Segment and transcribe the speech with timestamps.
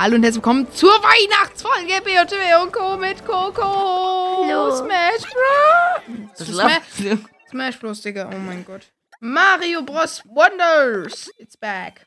[0.00, 2.96] Hallo und herzlich willkommen zur Weihnachtsfolge BOTW und Co.
[2.96, 4.46] mit Coco.
[4.46, 4.76] Hallo.
[4.76, 5.24] Smash
[6.36, 6.46] Bros.
[6.46, 7.18] Smash.
[7.50, 8.30] Smash Bros, Digga.
[8.32, 8.82] Oh mein Gott.
[9.18, 10.22] Mario Bros.
[10.24, 11.28] Wonders.
[11.38, 12.06] It's back.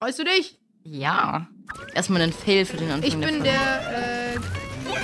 [0.00, 0.56] Freust du dich?
[0.84, 1.48] Ja.
[1.94, 4.38] Erstmal einen Fail für den Anfang Ich bin der der, äh,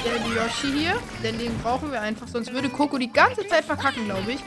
[0.04, 1.02] der Yoshi hier.
[1.25, 2.29] Denn den brauchen wir einfach.
[2.29, 4.38] Sonst würde Coco die ganze Zeit verkacken, glaube ich.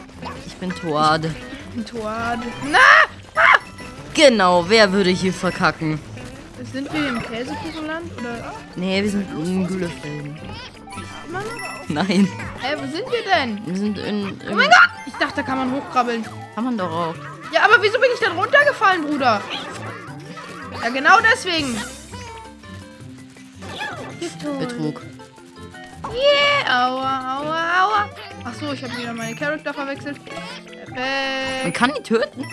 [0.47, 1.25] Ich bin Toad.
[1.75, 2.39] Ein Toad.
[2.71, 2.79] Na!
[4.13, 5.99] Genau, wer würde hier verkacken?
[6.71, 8.11] Sind wir im Käsekuchenland?
[8.19, 8.53] Oder.
[8.75, 10.39] Nee, wir sind in Gülefelden.
[11.31, 11.43] Mann?
[11.87, 12.27] Nein,
[12.61, 13.65] Hä, wo sind wir denn?
[13.65, 14.29] wir sind in...
[14.29, 14.89] in Oh mein Gott!
[15.05, 16.25] Ich dachte, da kann man hochkrabbeln.
[16.55, 17.15] Kann man doch auch.
[17.53, 19.41] Ja, aber wieso bin ich dann runtergefallen, Bruder?
[20.83, 21.75] Ja, genau deswegen.
[24.59, 25.01] Betrug.
[26.11, 28.09] Yeah, aua, aua, aua.
[28.45, 30.17] Ach so, ich habe wieder meine Charakter verwechselt.
[30.87, 31.77] Man Perfekt.
[31.77, 32.45] kann die töten.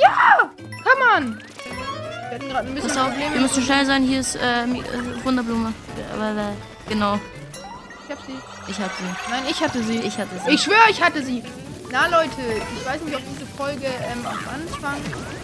[0.00, 0.50] Ja,
[0.84, 1.42] kann man.
[2.28, 3.40] Wir hatten gerade ein bisschen auf, wir Probleme.
[3.42, 4.02] müssen schnell sein.
[4.02, 5.68] Hier ist äh, äh, Wunderblume.
[5.96, 7.18] Äh, genau,
[8.04, 8.32] Ich hab sie.
[8.68, 9.30] ich hab sie.
[9.30, 9.96] Nein, ich hatte sie.
[9.98, 10.50] Ich hatte sie.
[10.54, 11.42] Ich schwöre, ich hatte sie.
[11.90, 12.36] Na Leute,
[12.76, 14.96] ich weiß nicht, ob diese Folge ähm, am Anfang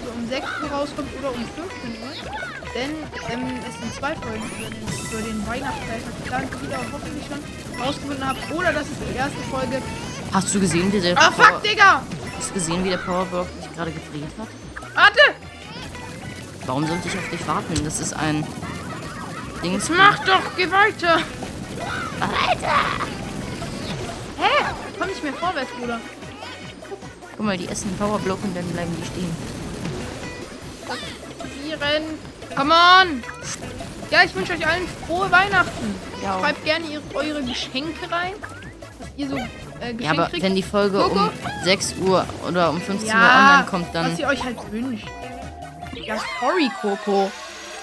[0.05, 1.57] so um 6 Uhr rauskommt oder um 15
[2.03, 2.31] Uhr.
[2.75, 2.91] Denn
[3.33, 7.25] ähm, es sind zwei Folgen für den, für den Weihnachtsfeiertag geplant, die ihr auch hoffentlich
[7.27, 8.51] schon rausgefunden habt.
[8.53, 9.81] Oder das ist die erste Folge.
[10.35, 12.03] Hast du gesehen, wie der Ah, Power, fuck, Digga!
[12.37, 14.49] Hast du gesehen, wie der Powerblock sich gerade gedreht hat?
[14.95, 15.21] Warte!
[16.67, 17.85] Warum sollte ich auf dich warten?
[17.85, 18.47] Das ist ein
[19.63, 19.89] Dings.
[19.91, 21.19] Mach doch, geh weiter!
[24.39, 24.65] Hä?
[24.99, 26.01] Komm nicht mehr vorwärts, Bruder.
[27.37, 29.37] Guck mal, die essen einen Powerblock und dann bleiben die stehen.
[31.69, 32.03] Iren.
[32.57, 33.23] Come on!
[34.11, 35.95] Ja, ich wünsche euch allen frohe Weihnachten.
[36.23, 36.39] Ja.
[36.39, 38.35] Schreibt gerne ihre, eure Geschenke rein.
[39.01, 39.41] Was ihr so äh,
[39.95, 40.43] Geschenke Ja, aber kriegt.
[40.43, 41.19] wenn die Folge Coco?
[41.25, 41.31] um
[41.65, 44.13] 6 Uhr oder um 15 Uhr ja, online kommt, dann.
[44.13, 45.09] was ihr euch halt wünscht.
[46.07, 47.31] Ja, sorry, Coco.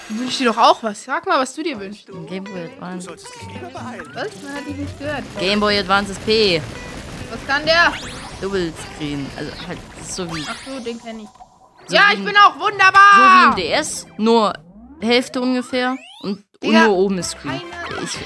[0.10, 1.04] Du wünschst dir doch auch was.
[1.04, 2.08] Sag mal, was du dir wünschst.
[2.28, 3.10] Game Boy Advance.
[3.10, 3.24] Was?
[4.44, 5.24] Man hat dich nicht gehört.
[5.40, 6.60] Game Boy Advance SP.
[7.32, 7.94] Was kann der?
[8.42, 9.26] Double Screen.
[9.38, 11.28] Also halt das ist so wie, Ach so, den kenn ich.
[11.88, 13.50] So ja, ich bin auch so wie wunderbar!
[13.50, 14.54] im DS, nur
[15.00, 16.86] Hälfte ungefähr und, Ja.
[16.88, 17.62] nur oben ist Screen.
[17.88, 18.18] Keine- Ich,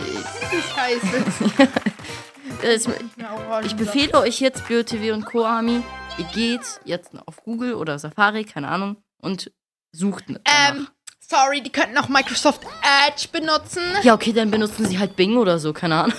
[2.64, 2.88] ich,
[3.48, 3.66] orange.
[3.68, 5.82] ich befehle euch jetzt BOTW und Koami,
[6.18, 9.52] ihr geht jetzt auf Google oder Safari, keine Ahnung, und
[9.96, 10.42] sucht danach.
[10.76, 10.88] Ähm,
[11.20, 12.62] sorry, die könnten auch Microsoft
[13.08, 13.82] Edge benutzen.
[14.04, 16.18] Ja, okay, dann benutzen sie halt Bing oder so, keine Ahnung.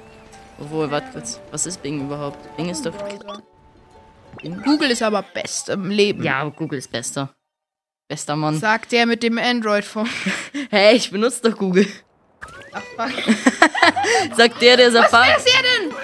[0.60, 1.38] Obwohl, warte kurz.
[1.50, 2.56] Was ist Bing überhaupt?
[2.56, 2.94] Bing ist doch.
[4.40, 4.62] Bing?
[4.62, 6.22] Google ist aber best im Leben.
[6.22, 7.34] Ja, Google ist bester.
[8.08, 8.58] Bester Mann.
[8.58, 10.08] Sagt der mit dem Android-Phone.
[10.70, 11.86] Hey, ich benutze doch Google.
[12.72, 14.36] Ach, fuck.
[14.36, 15.28] Sagt der, der Was Safari.
[15.36, 15.96] ist er denn?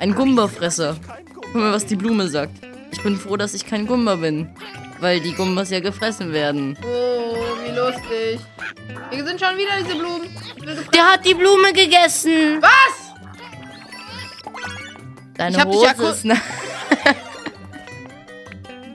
[0.00, 0.96] Ein Gumbafresser.
[1.34, 2.52] Guck mal, was die Blume sagt.
[2.92, 4.48] Ich bin froh, dass ich kein Gumba bin.
[5.00, 6.76] Weil die Gumbas ja gefressen werden.
[6.82, 8.40] Oh, wie lustig.
[9.10, 10.28] Hier sind schon wieder diese Blumen.
[10.94, 12.60] Der hat die Blume gegessen.
[12.60, 13.14] Was?
[15.36, 16.34] Deine Ich hab dich Hose ja ku- ist na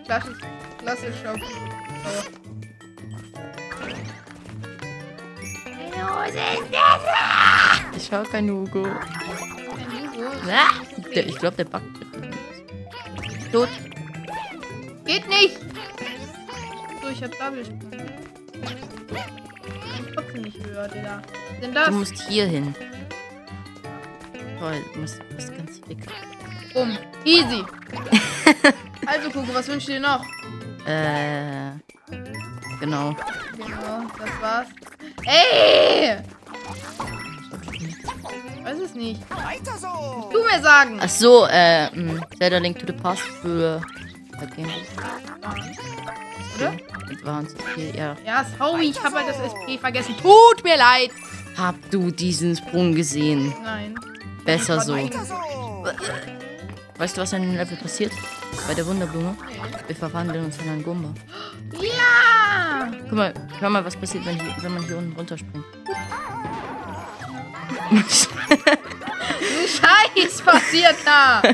[0.05, 0.37] Klassisch.
[0.79, 1.25] Klassisch.
[1.25, 1.39] auf-
[7.95, 8.85] Ich hab kein Hugo.
[8.85, 10.31] Oh, kein Hugo.
[11.13, 11.85] Ich glaube, der backt.
[13.51, 13.69] Tot.
[15.05, 15.59] Geht nicht.
[17.01, 17.61] So, ich hab Double.
[19.99, 21.21] Ich trotzdem nicht höher, Digga.
[21.49, 21.87] Was denn das?
[21.87, 22.75] Du musst hier hin.
[24.59, 25.97] Toll, du musst, du musst ganz weg.
[26.73, 26.97] Bumm.
[27.25, 27.63] Easy.
[29.05, 30.23] also, Kuku, was wünschst du dir noch?
[30.85, 31.71] Äh.
[32.79, 33.15] Genau.
[33.55, 34.67] Genau, das war's.
[35.25, 36.17] Ey!
[38.63, 39.21] Weiß es nicht.
[39.29, 40.29] Weiter so!
[40.31, 40.99] Du mir sagen.
[41.01, 43.81] Ach so, äh, mh, Zelda Link to the Past für
[44.43, 44.85] äh, Game Boy
[46.55, 46.73] Oder?
[47.11, 47.55] Advance.
[47.75, 48.17] Hier, ja.
[48.25, 50.15] Ja, sorry, ich habe halt das SP vergessen.
[50.21, 51.11] Tut mir leid.
[51.57, 53.53] Hab du diesen Sprung gesehen?
[53.63, 53.95] Nein.
[54.45, 54.95] Besser so.
[56.97, 58.11] Weißt du, was in dem Level passiert?
[58.67, 59.35] Bei der Wunderblume?
[59.87, 61.13] Wir verwandeln uns in einen Gumba.
[61.73, 62.91] Ja!
[63.09, 65.65] Guck mal, hör mal, was passiert, wenn, hier, wenn man hier unten runterspringt.
[69.67, 71.41] Scheiß passiert da.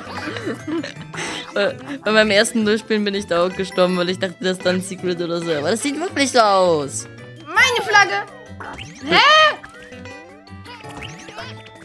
[1.56, 1.74] Äh,
[2.04, 4.76] Bei meinem ersten Durchspielen bin ich da auch gestorben, weil ich dachte, das ist dann
[4.76, 5.52] ein Secret oder so.
[5.54, 7.08] Aber das sieht wirklich so aus.
[7.46, 8.26] Meine Flagge.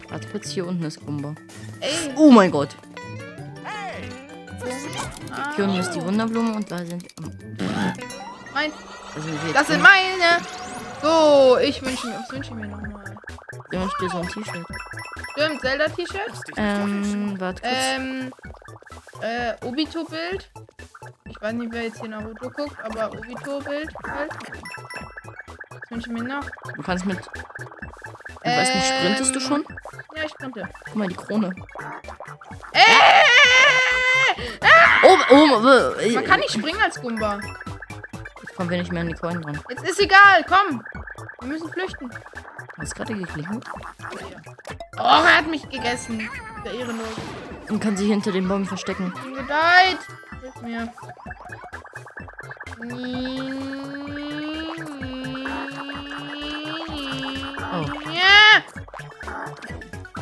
[0.08, 1.34] Warte kurz, hier unten ist Gumba.
[1.80, 1.90] Ey.
[2.16, 2.68] Oh mein Gott.
[5.56, 7.04] Hier unten ist die Wunderblume und da sind...
[8.52, 8.70] Mein,
[9.14, 10.38] Also wir das sind meine.
[11.02, 13.04] So, ich wünsche mir, was wünsche ich mir nochmal?
[13.70, 14.66] wünsche dir so ein T-Shirt.
[15.32, 16.32] Stimmt, Zelda-T-Shirt.
[16.56, 17.74] Ähm, warte kurz.
[17.96, 18.32] Ähm,
[19.22, 20.50] äh, Obito-Bild.
[21.28, 24.32] Ich weiß nicht, wer jetzt hier Naruto guckt, aber Obito-Bild halt.
[25.70, 26.44] Was wünsche ich mir noch?
[26.76, 27.18] Du kannst mit.
[28.46, 29.64] Ich weiß nicht, sprintest du Ähm, schon?
[30.16, 30.68] Ja, ich sprinte.
[30.84, 31.54] Guck mal, die Krone.
[32.72, 32.80] Äh,
[35.06, 35.68] Oh, oh,
[36.00, 37.38] äh, man kann nicht springen als Gumba.
[38.42, 39.60] Jetzt kommen wir nicht mehr an die Coin dran.
[39.68, 40.82] Jetzt ist egal, komm.
[41.40, 42.10] Wir müssen flüchten.
[42.78, 43.64] Hast gerade geklingelt?
[44.96, 46.28] Oh, er hat mich gegessen.
[46.64, 47.08] Der Ehrenlos.
[47.68, 49.12] Und kann sich hinter den Bäumen verstecken.
[49.22, 49.98] Bin gedeiht.
[50.40, 50.92] Hilf mir.
[57.72, 57.86] Oh.
[58.12, 58.62] Ja.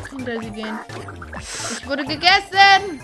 [0.09, 0.79] Hinter sie gehen.
[1.39, 3.01] Ich wurde gegessen.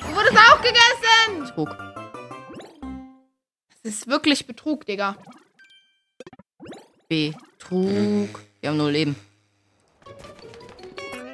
[0.00, 1.54] Du wurdest auch gegessen.
[1.54, 1.76] Trug.
[3.82, 5.16] Das ist wirklich Betrug, Digga.
[7.08, 8.40] Betrug.
[8.60, 9.16] Wir haben nur Leben.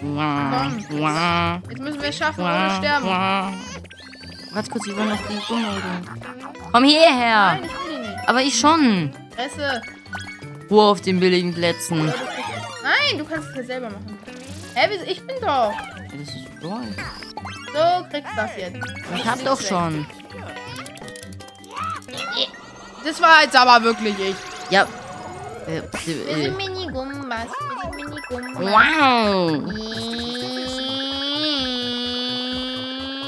[0.03, 3.07] Wah, Jetzt müssen wir es schaffen, ohne sterben.
[4.53, 5.83] Warte kurz, ich will noch die Gummel
[6.73, 7.59] Komm hierher.
[7.61, 8.29] Nein, ich will die nicht.
[8.29, 9.13] Aber ich schon.
[9.35, 9.83] Fresse.
[10.71, 12.07] Ruhe auf den billigen Plätzen.
[12.07, 14.19] Nein, du kannst es ja selber machen.
[14.75, 15.05] Hä, wieso?
[15.05, 15.73] ich bin doch.
[16.11, 16.69] Das ist so.
[16.71, 18.79] So kriegst du das jetzt.
[19.15, 20.07] Ich hab doch schon.
[23.05, 24.37] Das war jetzt aber wirklich ich.
[24.71, 24.87] Ja.
[25.67, 25.83] Äh, äh.
[26.03, 27.47] Wir sind Minigumbas.
[28.31, 29.63] Wow.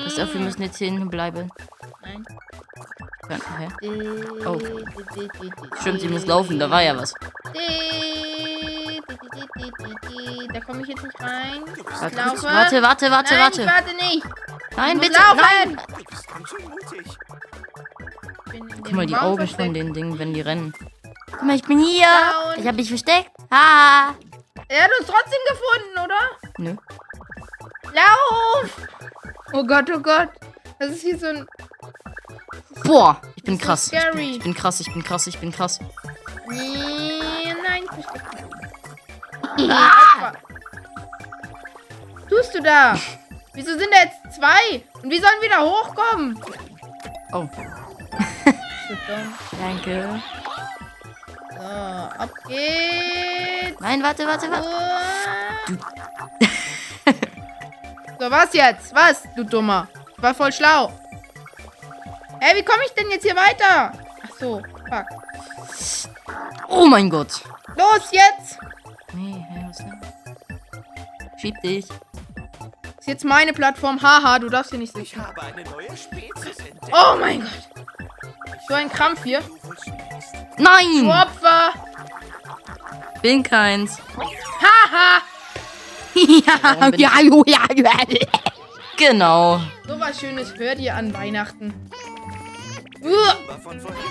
[0.04, 1.50] Pass auf, wir müssen jetzt hier hinten bleiben.
[2.02, 2.24] Nein.
[3.28, 3.68] Ja, hä?
[4.46, 4.58] Oh.
[5.80, 7.14] Stimmt, sie muss laufen, da war ja was.
[10.52, 11.62] Da komme ich jetzt nicht rein.
[11.76, 12.42] Ich Warte, laufe.
[12.44, 13.62] warte, warte, warte, Nein, warte.
[13.62, 14.26] Ich warte nicht.
[14.76, 15.12] Nein, bitte.
[15.18, 15.40] laufen.
[15.40, 15.76] Nein.
[18.84, 19.62] Guck mal, die Baum Augen versteckt.
[19.64, 20.74] von den Dingen, wenn die rennen.
[21.30, 22.06] Guck mal, ich bin hier.
[22.06, 22.60] Down.
[22.60, 23.30] Ich hab mich versteckt.
[23.50, 24.14] Ha.
[24.68, 26.20] Er hat uns trotzdem gefunden, oder?
[26.58, 26.76] Nö.
[27.92, 28.88] Lauf!
[29.52, 30.28] Oh Gott, oh Gott.
[30.78, 31.46] Das ist hier so ein.
[32.84, 33.92] Boah, ich bin ist krass.
[33.92, 35.78] Ich bin, ich bin krass, ich bin krass, ich bin krass.
[36.48, 38.22] Nee, nein, versteck.
[39.70, 40.32] Ah!
[42.28, 42.98] Tust du da?
[43.54, 44.82] Wieso sind da jetzt zwei?
[45.02, 46.42] Und wie sollen wir da hochkommen?
[47.32, 47.46] Oh,
[48.88, 50.22] So danke.
[51.62, 51.68] So,
[52.18, 53.80] ab geht's.
[53.80, 54.68] Nein, warte, warte, warte.
[58.20, 58.94] So, was jetzt?
[58.94, 59.88] Was, du Dummer?
[60.16, 60.92] Ich war voll schlau.
[62.40, 63.92] Hä, wie komme ich denn jetzt hier weiter?
[64.24, 65.06] Ach so, fuck.
[66.68, 67.42] Oh mein Gott.
[67.76, 68.58] Los, jetzt!
[69.12, 70.00] Nee, hä, was denn?
[71.40, 71.84] Schieb dich.
[73.00, 74.00] Ist jetzt meine Plattform.
[74.00, 75.26] Haha, du darfst hier nicht Ich sitzen.
[75.26, 76.92] habe eine neue Spezies entdeckt.
[76.92, 77.71] Oh mein Gott.
[78.68, 79.40] So ein Krampf hier.
[79.42, 80.34] Verschlägst.
[80.56, 81.08] Du Nein!
[81.08, 81.72] Opfer.
[83.22, 83.98] Bin keins.
[84.60, 85.22] Haha.
[86.14, 88.16] ja, ja, ja, ja.
[88.98, 89.60] Genau.
[89.88, 91.74] So was Schönes hört ihr an Weihnachten.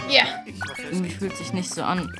[0.09, 0.25] Ja.
[0.77, 2.13] Irgendwie fühlt sich nicht so an.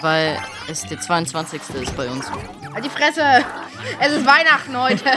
[0.00, 0.38] Weil
[0.68, 1.60] es der 22.
[1.82, 2.30] ist bei uns.
[2.72, 3.44] Halt die Fresse.
[3.98, 5.04] Es ist Weihnachten heute.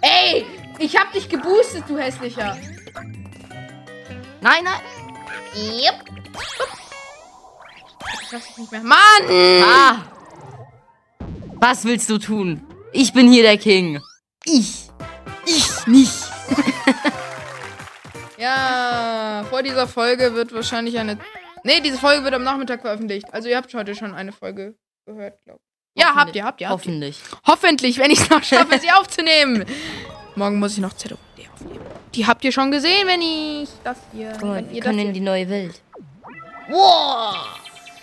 [0.00, 0.46] Ey,
[0.78, 2.56] ich hab dich geboostet, du hässlicher.
[4.44, 4.80] Nein, nein.
[5.54, 6.04] Yep.
[8.20, 8.82] Ich schaff's nicht mehr.
[8.82, 8.98] Mann!
[9.62, 10.02] Ah!
[11.54, 12.60] Was willst du tun?
[12.92, 14.02] Ich bin hier der King.
[14.44, 14.90] Ich.
[15.46, 16.12] Ich nicht.
[18.36, 21.18] Ja, vor dieser Folge wird wahrscheinlich eine.
[21.62, 23.32] Nee, diese Folge wird am Nachmittag veröffentlicht.
[23.32, 24.74] Also ihr habt heute schon eine Folge
[25.06, 25.60] gehört, glaube
[25.94, 26.02] ich.
[26.02, 26.90] Ja, habt ihr, habt ihr, habt ihr.
[26.90, 27.22] Hoffentlich.
[27.46, 29.64] Hoffentlich, wenn ich es noch schaffe, sie aufzunehmen.
[30.36, 31.80] Morgen muss ich noch ZOD aufnehmen.
[32.14, 34.32] Die habt ihr schon gesehen, wenn ich das hier.
[34.32, 35.80] Guck mal, wenn wir ihr können in die neue Welt.
[36.68, 37.36] Wow!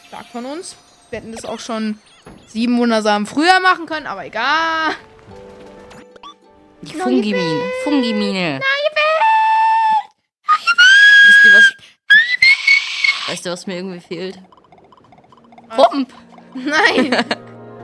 [0.08, 0.76] Stark von uns.
[1.10, 2.00] Wir hätten das auch schon
[2.48, 4.96] sieben wundersam früher machen können, aber egal.
[6.82, 7.62] Die Fungimine.
[7.84, 8.60] Fungimine.
[8.60, 9.12] Neue Welt!
[11.28, 11.74] Wisst ihr was?
[13.28, 14.40] Weißt du, was mir irgendwie fehlt?
[15.70, 16.14] Pump!
[16.54, 17.26] Nein!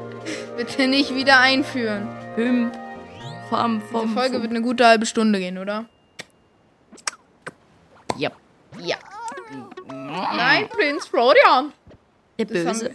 [0.58, 2.08] Bitte nicht wieder einführen.
[2.36, 2.87] Pump.
[3.50, 4.42] Fum, Die fum, Folge fum.
[4.42, 5.86] wird eine gute halbe Stunde gehen, oder?
[8.18, 8.32] Ja.
[8.82, 8.98] Ja.
[9.90, 11.72] Nein, Prinz Florian.
[12.38, 12.92] Der Böse.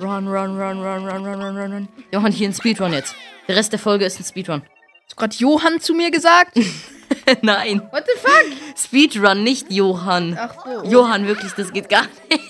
[0.00, 1.88] Run, run, run, run, run, run, run, run, run.
[2.12, 3.14] Machen hier einen Speedrun jetzt.
[3.46, 4.62] Der Rest der Folge ist ein Speedrun.
[4.62, 6.58] Hast du gerade Johann zu mir gesagt?
[7.42, 7.82] Nein.
[7.92, 8.44] What the fuck?
[8.76, 10.36] Speedrun, nicht Johann.
[10.40, 10.82] Ach so.
[10.84, 12.40] Johann, wirklich, das geht gar nicht.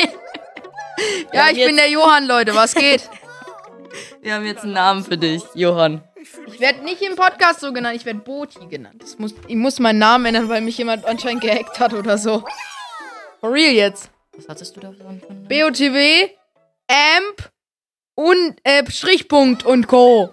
[1.32, 2.54] ja, ich bin der Johann, Leute.
[2.54, 3.08] Was geht?
[4.22, 6.02] Wir haben jetzt einen Namen für dich, Johann.
[6.46, 9.02] Ich werde nicht im Podcast so genannt, ich werde Boti genannt.
[9.02, 12.44] Das muss, ich muss meinen Namen ändern, weil mich jemand anscheinend gehackt hat oder so.
[13.40, 14.10] For real jetzt.
[14.36, 15.20] Was hattest du da für einen?
[15.48, 16.30] BOTW,
[16.88, 17.50] AMP
[18.14, 20.30] und äh, Strichpunkt und Co.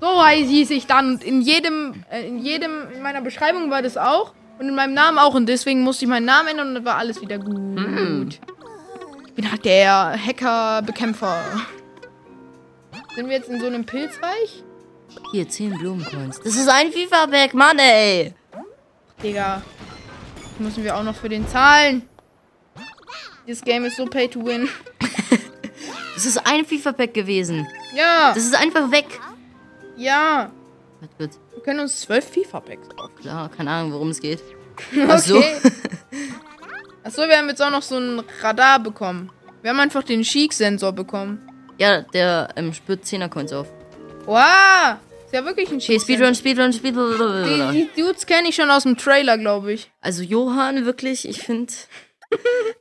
[0.00, 1.14] So heiß hieß ich dann.
[1.14, 4.34] Und in jedem, äh, in jedem, in meiner Beschreibung war das auch.
[4.58, 5.34] Und in meinem Namen auch.
[5.34, 7.56] Und deswegen musste ich meinen Namen ändern und dann war alles wieder gut.
[7.56, 8.28] Hm.
[9.26, 11.42] Ich bin halt der Hacker-Bekämpfer.
[13.16, 14.62] Sind wir jetzt in so einem Pilzreich?
[15.32, 16.40] Hier, 10 Blumencoins.
[16.40, 18.34] Das ist ein FIFA-Pack, Mann, ey.
[19.22, 19.62] Digga.
[20.58, 22.08] Müssen wir auch noch für den zahlen.
[23.46, 24.68] Dieses Game ist so pay to win.
[26.14, 27.66] Das ist ein FIFA-Pack gewesen.
[27.92, 29.06] Ja, Das ist einfach weg.
[29.96, 30.50] ja.
[31.00, 31.32] Was wird?
[31.52, 33.16] Wir können uns zwölf FIFA-Packs kaufen.
[33.20, 34.40] Klar, keine Ahnung, worum es geht.
[35.08, 35.38] Ach so.
[35.38, 35.56] Okay.
[37.02, 39.30] Achso, wir haben jetzt auch noch so ein Radar bekommen.
[39.60, 41.40] Wir haben einfach den Chic-Sensor bekommen.
[41.78, 43.66] Ja, der ähm, spürt 10er-Coins auf.
[44.26, 44.96] Wow!
[45.26, 46.34] Ist ja wirklich ein Okay, Chic-Sensor.
[46.34, 47.72] Speedrun, Speedrun, Die, Speedrun.
[47.72, 49.90] die Dudes kenne ich schon aus dem Trailer, glaube ich.
[50.00, 51.72] Also Johann, wirklich, ich finde,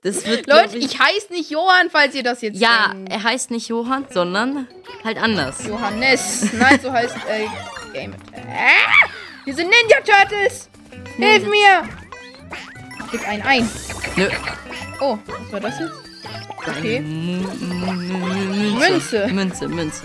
[0.04, 3.12] das wird, Leute, ich heiße nicht Johann, falls ihr das jetzt Ja, denkt.
[3.12, 4.68] er heißt nicht Johann, sondern
[5.04, 5.66] halt anders.
[5.68, 6.48] Johannes.
[6.54, 7.48] Nein, so heißt äh,
[7.94, 8.14] Game.
[8.36, 9.08] Ah,
[9.46, 10.70] wir sind Ninja Turtles.
[11.18, 11.84] Hilf mir.
[13.12, 13.70] Gib einen ein.
[14.16, 14.28] Nö.
[15.00, 15.92] Oh, was war das jetzt?
[16.66, 16.98] Okay.
[16.98, 19.28] M- m- m- Münze.
[19.28, 20.04] Münze, Münze.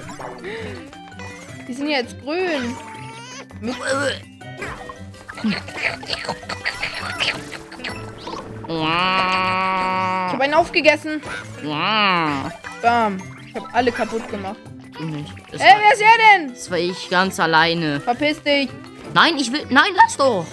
[1.68, 2.74] Die sind jetzt grün.
[3.60, 3.76] Ich
[10.32, 11.20] habe einen aufgegessen.
[12.82, 13.22] Bam.
[13.46, 14.56] Ich habe alle kaputt gemacht.
[15.52, 16.54] Das, Ey, wer ist er denn?
[16.54, 18.00] das war ich ganz alleine.
[18.00, 18.68] Verpiss dich.
[19.14, 19.64] Nein, ich will.
[19.70, 20.46] Nein, lass doch.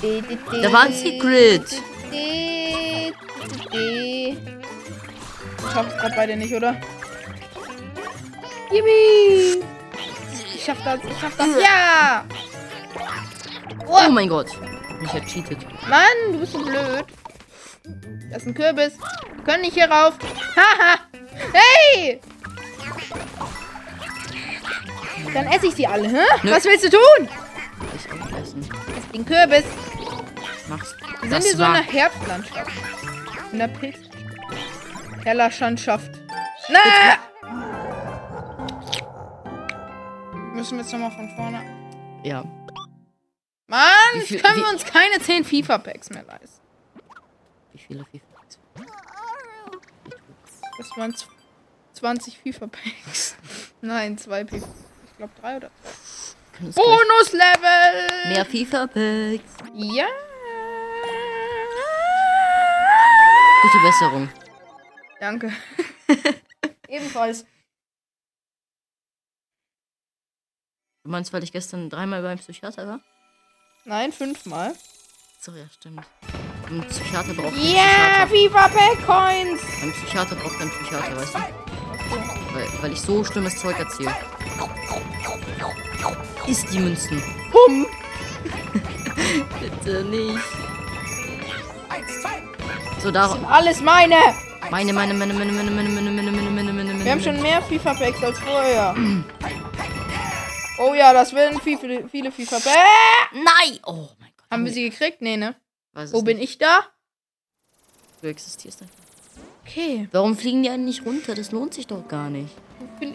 [0.00, 1.64] Da war ein Secret.
[3.72, 4.36] Ich
[5.72, 6.76] schaff's grad beide nicht, oder?
[8.70, 9.62] Yippie!
[10.64, 11.46] Ich schaff das, ich schaff das.
[11.60, 12.24] Ja!
[13.86, 14.46] Oh mein Gott.
[15.02, 15.58] Ich hab cheatet.
[15.90, 17.04] Mann, du bist so blöd.
[18.30, 18.94] Das ist ein Kürbis.
[19.36, 20.14] Wir können nicht hier rauf.
[20.56, 21.00] Haha!
[21.52, 22.18] hey!
[25.34, 26.24] Dann esse ich sie alle, hä?
[26.42, 26.50] Nö.
[26.50, 27.28] Was willst du tun?
[27.94, 28.62] Ich aufessen.
[28.62, 29.64] Ess den Kürbis.
[30.70, 30.96] Mach's.
[31.20, 32.72] Wir sind hier so in einer Herbstlandschaft.
[33.52, 33.98] In der Pilz.
[35.24, 36.10] Hellerschandschaft.
[36.70, 37.33] Na!
[40.54, 41.62] Müssen wir jetzt nochmal von vorne.
[42.22, 42.44] Ja.
[43.66, 46.62] Mann, viel- können wir uns keine 10 FIFA-Packs mehr leisten.
[47.72, 48.24] Wie viele FIFA?
[50.78, 51.28] Das waren z-
[51.94, 53.36] 20 FIFA-Packs.
[53.80, 54.66] Nein, zwei FIFA.
[55.06, 55.70] Ich glaube drei oder
[56.60, 58.28] Bonus-Level!
[58.28, 59.56] Mehr FIFA-Packs.
[59.74, 60.06] Ja!
[63.62, 64.28] Gute Besserung.
[65.20, 65.52] Danke.
[66.88, 67.44] Ebenfalls.
[71.14, 73.00] Meinst, weil ich gestern dreimal beim Psychiater war?
[73.84, 74.72] Nein, fünfmal.
[75.40, 76.00] So, ja, stimmt.
[76.68, 78.70] Ein Psychiater braucht Ja, Psychiater.
[78.70, 79.60] FIFA-Pack-Coins!
[79.82, 81.38] Ein Psychiater braucht einen Psychiater, weißt du?
[82.54, 84.14] Weil, weil ich so schlimmes Zeug erzähle.
[86.46, 87.22] Isst die Münzen.
[87.52, 87.86] Pum!
[89.60, 90.38] Bitte nicht.
[91.90, 92.42] Eins, zwei.
[93.00, 93.44] So, darum.
[93.44, 94.16] Alles meine!
[94.70, 97.04] Meine, meine, meine, meine, meine, meine, meine, meine, meine, meine, meine, meine.
[97.04, 98.94] Wir haben schon mehr FIFA-Packs als vorher.
[100.84, 102.76] Oh ja, das werden viele, viele FIFA-Packs.
[103.32, 103.78] Nein!
[103.86, 104.50] Oh mein Gott.
[104.50, 105.22] Haben wir sie gekriegt?
[105.22, 105.54] Nee, ne?
[105.94, 106.80] Wo bin ich da?
[108.20, 108.94] Du existierst einfach.
[109.66, 110.08] Okay.
[110.12, 111.34] Warum fliegen die einen nicht runter?
[111.34, 112.54] Das lohnt sich doch gar nicht.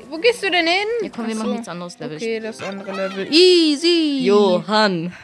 [0.09, 0.87] Wo gehst du denn hin?
[1.03, 2.17] Ja, komm, wir Ach machen jetzt anderes Level.
[2.17, 3.31] Okay, das andere Level.
[3.31, 4.21] Easy.
[4.25, 5.15] Johann.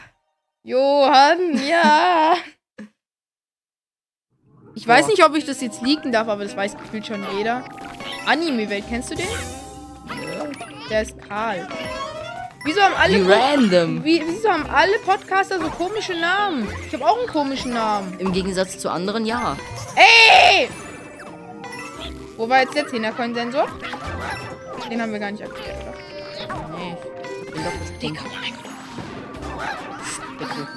[0.62, 2.36] Johann, ja.
[4.74, 7.64] Ich weiß nicht, ob ich das jetzt leaken darf, aber das weiß gefühlt schon jeder.
[8.26, 9.26] Anime-Welt, kennst du den?
[10.88, 11.66] Der ist Karl.
[12.66, 14.02] Wieso haben alle, Wie random.
[14.04, 16.68] wie, wieso haben alle Podcaster so komische Namen?
[16.84, 18.18] Ich habe auch einen komischen Namen.
[18.18, 19.56] Im Gegensatz zu anderen, ja.
[19.94, 20.68] Ey!
[22.36, 23.68] Wo war jetzt der 10er Sensor?
[24.90, 26.76] Den haben wir gar nicht aktiviert, oder?
[26.76, 26.96] Nee,
[27.44, 28.18] ich bin doch das Ding.
[30.38, 30.68] Bitte.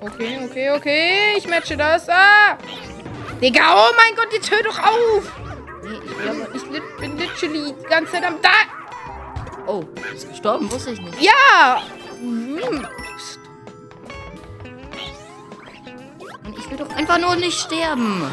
[0.00, 1.34] Okay, okay, okay.
[1.38, 2.08] Ich matche das.
[2.08, 2.58] Ah!
[3.40, 5.32] Digga, oh mein Gott, jetzt hör doch auf!
[5.84, 8.81] Nee, ich aber ich bin literally die ganze Zeit am da.
[9.72, 11.18] Oh, du bist gestorben, wusste ich nicht.
[11.22, 11.82] Ja!
[12.20, 12.86] Hm.
[16.44, 18.30] Und ich will doch einfach nur nicht sterben.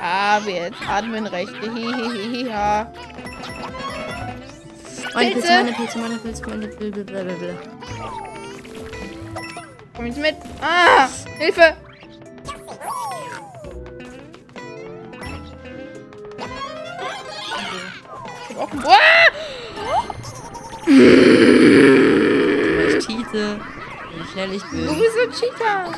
[0.00, 1.74] Ah, wir jetzt Admin-Rechte.
[1.74, 2.92] Hihihiha.
[5.14, 5.48] Meine Pilze.
[5.48, 7.54] Pilze, meine Pilze, meine Pilze, meine Pilze, blablabla.
[9.96, 10.36] Komm jetzt mit.
[10.60, 11.08] Ah!
[11.38, 11.76] Hilfe!
[18.48, 18.84] Ich hab auch einen.
[18.86, 19.59] Ah!
[22.88, 23.60] Ich cheate.
[24.12, 24.86] Wie schnell ich Du bin.
[24.98, 25.92] bist so ein Cheater.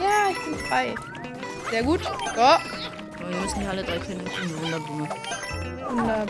[0.00, 0.94] Ja, ich bin frei.
[1.70, 2.00] Sehr gut.
[2.04, 2.10] So.
[3.28, 4.20] Wir müssen hier alle drei killen.
[4.62, 5.08] Wunderblume.
[5.88, 6.26] Wunderbar.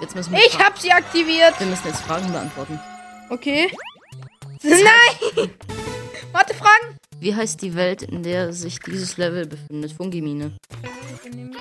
[0.00, 1.54] Jetzt müssen wir, Ich hab sie aktiviert.
[1.58, 2.78] wir müssen jetzt Fragen beantworten.
[3.30, 3.70] Okay.
[4.62, 5.50] Nein!
[6.32, 6.96] Warte, Fragen.
[7.20, 9.92] Wie heißt die Welt, in der sich dieses Level befindet?
[9.92, 10.52] Fungimine.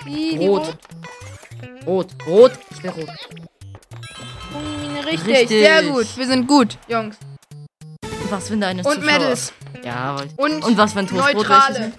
[0.06, 0.76] Die, die Rot.
[1.86, 2.08] Rot.
[2.28, 2.52] Rot.
[2.72, 3.10] Ich will rot.
[5.20, 5.36] Richtig.
[5.38, 5.60] Richtig.
[5.60, 6.18] Sehr gut.
[6.18, 7.18] Wir sind gut, Jungs.
[8.30, 9.06] Was, wenn deine Und Zuschauer...
[9.06, 9.54] Medals.
[9.84, 11.92] Ja, Und, Und was, wenn Toastbrot Neutrale.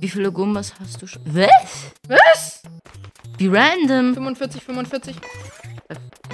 [0.00, 1.22] Wie viele Gumbas hast du schon?
[1.26, 1.48] Was?
[2.08, 2.62] Was?
[3.38, 4.14] Wie random.
[4.14, 5.16] 45, 45.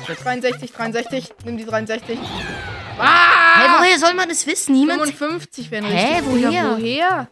[0.07, 1.33] Hä, 63, 63.
[1.45, 2.19] Nimm die 63.
[2.19, 3.81] Hey, Ah!
[3.81, 4.75] woher soll man das wissen?
[4.75, 5.01] Niemand.
[5.03, 6.27] 55 wären Hä, richtig.
[6.31, 6.51] woher?
[6.51, 7.29] Ja, woher?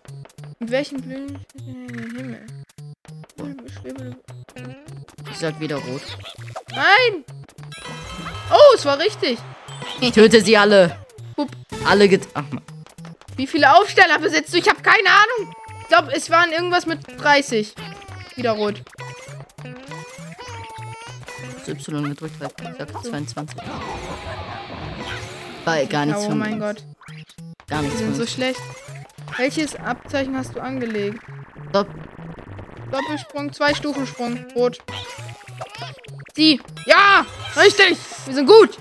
[0.58, 2.46] Mit welchen Blüten in den Himmel?
[5.30, 6.02] Ich sag wieder rot.
[6.70, 7.24] Nein!
[8.52, 9.38] Oh, es war richtig.
[10.00, 10.96] Ich töte sie alle.
[11.36, 11.50] Hup.
[11.86, 12.28] Alle get.
[12.34, 12.62] Ach man.
[13.36, 14.58] Wie viele Aufsteller besitzt du?
[14.58, 15.54] Ich habe keine Ahnung.
[15.80, 17.74] Ich glaube, es waren irgendwas mit 30.
[18.36, 18.82] Wieder rot.
[21.64, 23.58] Das Y gedrückt, weil ich sag 22.
[25.64, 26.84] War gar nichts oh von mein Gott.
[27.68, 28.60] Gar Die nichts sind von so schlecht.
[29.38, 31.18] Welches Abzeichen hast du angelegt?
[31.70, 31.88] Stopp.
[32.90, 34.44] Doppelsprung, zwei Stufensprung.
[34.54, 34.78] Rot.
[36.34, 36.60] Sie.
[36.84, 37.24] Ja!
[37.56, 37.96] Richtig!
[38.26, 38.78] Wir sind gut!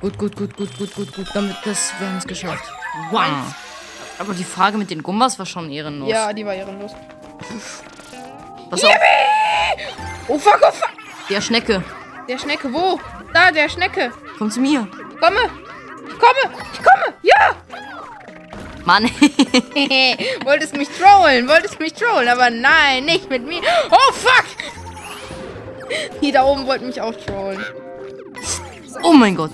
[0.00, 1.26] Gut, gut, gut, gut, gut, gut, gut.
[1.34, 2.64] Damit das, wir haben es geschafft.
[3.10, 3.54] Wow.
[4.18, 6.08] Aber die Frage mit den Gumbas war schon ehrenlos.
[6.10, 6.92] Ja, die war ehrenlos.
[8.70, 8.92] Pass auf,
[10.28, 10.90] Oh fuck, oh fuck!
[11.28, 11.82] der Schnecke.
[12.28, 13.00] Der Schnecke, wo?
[13.34, 14.12] Da, der Schnecke.
[14.38, 14.86] Komm zu mir.
[15.20, 15.50] Komme!
[16.08, 16.54] Ich komme!
[16.72, 17.14] Ich komme!
[17.22, 17.56] Ja!
[18.84, 19.04] Mann.
[20.44, 23.60] Wolltest mich trollen, wolltest mich trollen, aber nein, nicht mit mir.
[23.90, 24.44] Oh fuck!
[26.22, 27.64] Die da oben wollten mich auch trollen.
[29.02, 29.52] Oh mein Gott.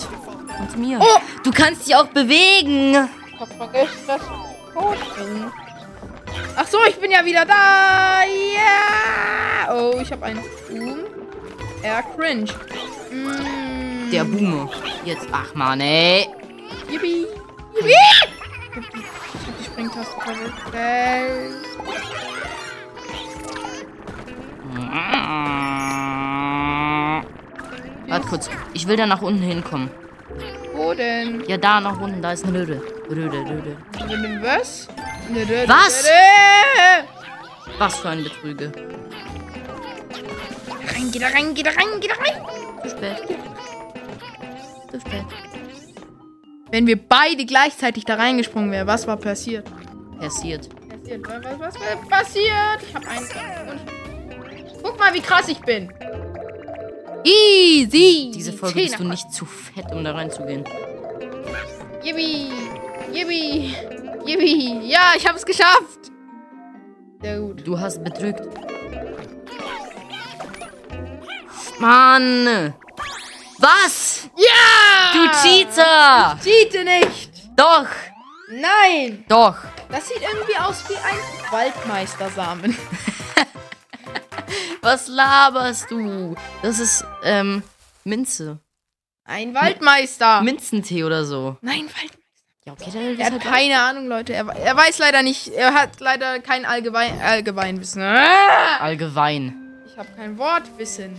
[0.72, 0.98] Zu mir.
[1.00, 1.18] Oh!
[1.42, 3.08] Du kannst dich auch bewegen.
[3.32, 5.50] Ich hab vergessen, dass ich tot bin.
[6.56, 8.22] Ach so, ich bin ja wieder da.
[8.24, 9.74] Ja!
[9.74, 11.00] Oh, ich habe einen Boom.
[11.82, 12.50] Er cringe.
[13.10, 14.10] Mm.
[14.10, 14.70] Der Boomer.
[15.04, 15.28] Jetzt.
[15.30, 16.28] Ach man, ey.
[16.90, 17.26] Yippie.
[17.74, 17.92] Yippie!
[18.70, 21.66] Ich hab die, ich hab die Springtaste verwechselt.
[28.06, 28.50] Warte kurz.
[28.72, 29.90] Ich will da nach unten hinkommen.
[30.74, 31.42] Wo denn?
[31.48, 32.22] Ja, da nach unten.
[32.22, 32.82] Da ist eine Röde.
[33.08, 33.76] Röde, Röde.
[34.42, 34.88] Was?
[35.66, 36.08] Was?
[37.78, 38.72] Was für ein Betrüge.
[40.94, 42.42] Rein, geh da rein, geh da rein, geh da rein.
[42.82, 43.16] Zu spät.
[44.90, 45.24] Zu spät.
[46.70, 49.66] Wenn wir beide gleichzeitig da reingesprungen wären, was war passiert?
[50.18, 50.68] Passiert.
[50.88, 52.82] Passiert, was, was, was war passiert?
[52.88, 53.80] Ich hab einen.
[54.82, 55.92] Guck mal, wie krass ich bin.
[57.26, 58.30] Easy.
[58.32, 60.64] Diese Folge bist du nicht zu fett, um da reinzugehen.
[62.02, 62.52] Yippie.
[63.12, 63.74] Yippie.
[64.24, 64.80] Yippie.
[64.84, 66.12] Ja, ich hab's geschafft.
[67.20, 67.66] Sehr gut.
[67.66, 68.42] Du hast betrügt.
[71.80, 72.74] Mann!
[73.58, 74.28] Was?
[74.36, 75.12] Ja!
[75.12, 76.38] Du Cheater!
[76.42, 77.30] Cheate nicht.
[77.56, 77.88] Doch!
[78.50, 79.24] Nein.
[79.28, 79.56] Doch!
[79.90, 82.76] Das sieht irgendwie aus wie ein Waldmeistersamen.
[84.82, 86.34] Was laberst du?
[86.62, 87.62] Das ist, ähm,
[88.04, 88.60] Minze.
[89.24, 90.42] Ein Waldmeister.
[90.42, 91.56] Minzentee oder so.
[91.60, 92.16] Nein, Waldmeister.
[92.66, 94.34] Ja, okay, dann Er hat halt keine Ahnung, Leute.
[94.34, 95.48] Er, er weiß leider nicht.
[95.48, 98.02] Er hat leider kein Allgemein, Allgemeinwissen.
[98.02, 98.78] Ah!
[98.80, 99.54] allgemein.
[99.86, 101.14] Ich habe kein Wortwissen.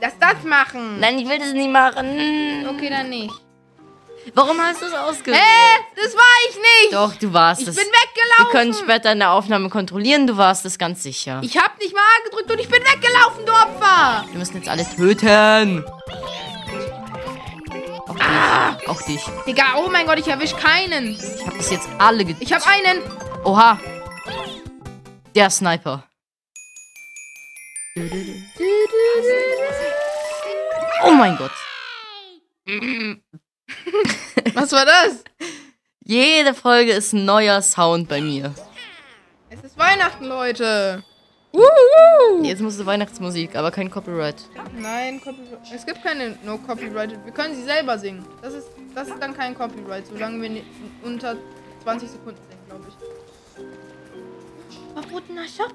[0.00, 1.00] Lass das machen.
[1.00, 2.66] Nein, ich will das nicht machen.
[2.68, 3.34] Okay, dann nicht.
[4.34, 5.40] Warum hast du es ausgewählt?
[5.40, 5.78] Hä?
[5.96, 6.92] Das war ich nicht.
[6.92, 7.76] Doch, du warst ich es.
[7.76, 8.52] bin Wir weggelaufen.
[8.52, 11.40] können später in der Aufnahme kontrollieren, du warst es ganz sicher.
[11.42, 14.24] Ich hab nicht mal A gedrückt und ich bin weggelaufen, du Opfer.
[14.30, 15.84] Wir müssen jetzt alle töten.
[18.06, 18.88] Auch dich.
[18.88, 19.20] Auch dich.
[19.46, 21.12] Digga, oh mein Gott, ich erwisch keinen.
[21.18, 22.42] Ich habe bis jetzt alle getötet.
[22.42, 23.02] Ich hab einen.
[23.44, 23.78] Oha.
[25.34, 26.04] Der Sniper.
[31.04, 31.52] Oh mein Gott.
[34.54, 35.24] Was war das?
[36.04, 38.54] Jede Folge ist ein neuer Sound bei mir.
[39.50, 41.04] Es ist Weihnachten, Leute.
[42.42, 44.36] Jetzt musst du Weihnachtsmusik, aber kein Copyright.
[44.78, 45.72] Nein, Copyright.
[45.74, 47.12] Es gibt keine No Copyright.
[47.24, 48.24] Wir können sie selber singen.
[48.42, 50.62] Das ist, das ist dann kein Copyright, solange wir
[51.02, 51.36] unter
[51.82, 52.94] 20 Sekunden singen, glaube ich.
[54.94, 55.72] Verbotener Shop.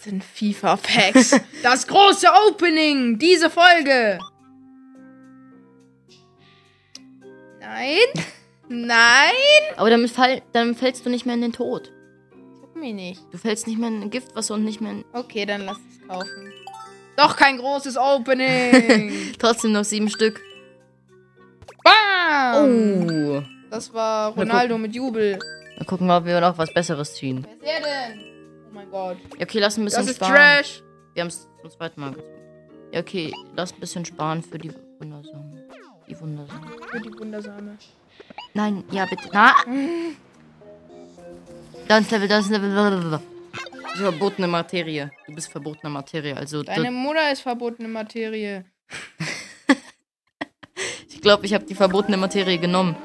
[0.00, 1.40] 17 FIFA Packs.
[1.62, 3.18] Das große Opening.
[3.18, 4.18] Diese Folge.
[7.72, 8.26] Nein.
[8.68, 9.76] Nein.
[9.76, 11.90] Aber damit, fall, dann fällst du nicht mehr in den Tod.
[12.60, 13.22] Guck mich nicht.
[13.30, 15.04] Du fällst nicht mehr in Giftwasser und nicht mehr in...
[15.12, 16.52] Okay, dann lass es kaufen.
[17.16, 19.32] Doch kein großes Opening.
[19.38, 20.40] Trotzdem noch sieben Stück.
[21.82, 23.08] Bam.
[23.08, 23.42] Oh.
[23.70, 25.38] Das war Ronaldo mit Jubel.
[25.76, 27.46] Dann gucken wir, ob wir noch was Besseres ziehen.
[27.60, 28.20] Wer ist er denn?
[28.68, 29.16] Oh mein Gott.
[29.38, 30.34] Ja, okay, lass ein bisschen Das ist sparen.
[30.34, 30.82] Trash.
[31.14, 32.28] Wir haben es zum zweiten Mal gezogen.
[32.92, 35.61] Ja, okay, lass ein bisschen sparen für die Wundersamen.
[36.12, 36.60] Die Wundersame.
[36.90, 37.78] Für die Wundersame.
[38.54, 39.28] Nein, ja, bitte.
[39.32, 39.54] Na!
[41.88, 43.20] Das Level, das Level.
[43.96, 45.10] Verbotene Materie.
[45.26, 46.36] Du bist verbotene Materie.
[46.36, 48.64] Also, Deine Mutter ist verbotene Materie.
[51.08, 52.96] ich glaube, ich habe die verbotene Materie genommen.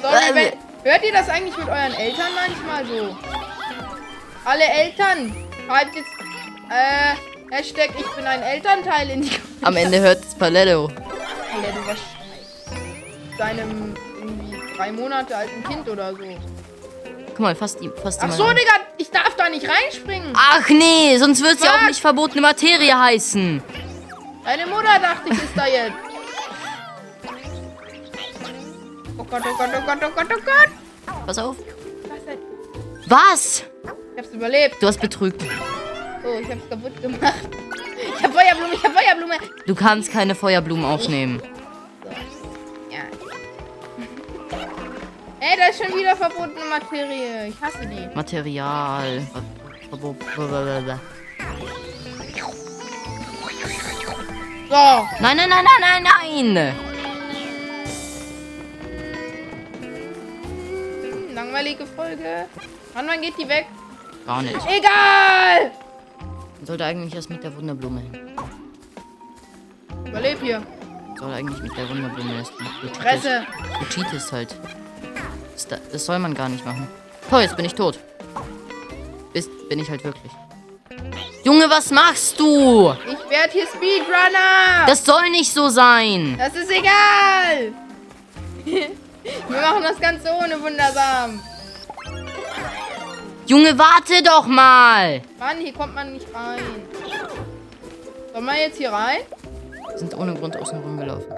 [0.00, 0.52] Wir, wenn,
[0.84, 3.16] hört ihr das eigentlich mit euren Eltern manchmal so?
[4.44, 5.34] Alle Eltern,
[5.66, 6.10] schreibt jetzt,
[6.70, 7.14] äh,
[7.50, 9.30] Hashtag ich bin ein Elternteil in die
[9.62, 10.88] Am Ende hört es Paletto.
[10.88, 12.15] Du warst
[13.38, 16.18] deinem irgendwie drei Monate alten Kind oder so.
[17.28, 20.32] Guck mal, fast die, fast die Ach so, Digga, ich darf da nicht reinspringen.
[20.34, 21.88] Ach nee, sonst wird sie auch Was?
[21.88, 23.62] nicht verbotene Materie heißen.
[24.44, 25.92] Deine Mutter dachte ich, ist da jetzt.
[29.18, 31.16] Oh Gott, oh Gott, oh Gott, oh Gott, oh Gott.
[31.26, 31.56] Pass auf.
[33.08, 33.64] Was?
[34.14, 34.76] Ich hab's überlebt.
[34.80, 35.42] Du hast betrügt.
[36.24, 37.34] Oh, ich hab's kaputt gemacht.
[38.16, 39.34] Ich hab Feuerblume, ich hab Feuerblume.
[39.66, 41.42] Du kannst keine Feuerblumen aufnehmen.
[45.48, 47.46] Ey, da ist schon wieder verbotene Materie.
[47.46, 48.08] Ich hasse die.
[48.16, 49.22] Material.
[54.68, 55.06] So.
[55.20, 56.74] Nein, nein, nein, nein, nein, nein.
[61.00, 62.46] Hm, Langweilige Folge.
[62.94, 63.66] Wann, wann geht die weg?
[64.26, 64.56] Gar nicht.
[64.66, 65.70] Egal.
[66.56, 68.18] Man sollte eigentlich erst mit der Wunderblume hin.
[70.06, 70.60] Überleb hier.
[71.16, 72.52] Soll eigentlich mit der Wunderblume erst.
[72.82, 73.46] Du Fresse.
[73.78, 74.56] Du cheatest halt.
[75.56, 76.86] Das, da- das soll man gar nicht machen.
[77.30, 77.98] Toll, jetzt bin ich tot.
[79.32, 80.30] Bist, bin ich halt wirklich.
[81.44, 82.92] Junge, was machst du?
[83.06, 84.84] Ich werde hier Speedrunner.
[84.86, 86.36] Das soll nicht so sein.
[86.38, 87.72] Das ist egal.
[89.48, 91.40] Wir machen das Ganze ohne wundersam.
[93.46, 95.22] Junge, warte doch mal.
[95.38, 96.60] Mann, hier kommt man nicht rein.
[98.32, 99.20] Sollen wir jetzt hier rein?
[99.88, 101.32] Wir sind ohne Grund außen rum gelaufen.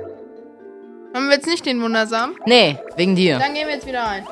[1.14, 2.36] Haben wir jetzt nicht den wundersam?
[2.46, 3.38] Nee, wegen dir.
[3.38, 4.26] Dann gehen wir jetzt wieder rein.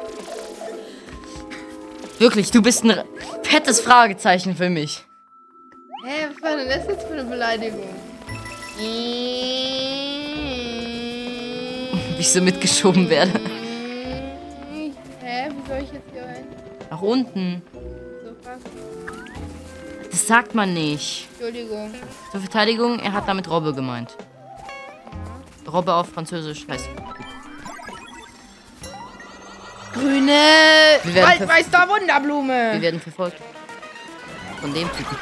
[2.19, 3.03] Wirklich, du bist ein
[3.43, 5.05] fettes Fragezeichen für mich.
[6.05, 7.89] Hä, was war denn das jetzt für eine Beleidigung?
[8.79, 9.47] Wie
[12.19, 13.33] ich so mitgeschoben werde.
[15.21, 16.47] Hä, wie soll ich jetzt hier rein?
[16.91, 17.63] Nach unten.
[17.73, 18.67] So fast.
[20.11, 21.29] Das sagt man nicht.
[21.33, 21.93] Entschuldigung.
[22.31, 24.17] Zur Verteidigung, er hat damit Robbe gemeint.
[25.77, 26.89] Robbe auf Französisch heißt.
[29.93, 30.33] Grüne
[31.05, 32.73] Waldmeister Wunderblume.
[32.73, 33.37] Wir werden verfolgt.
[34.63, 35.19] Von dem Typen.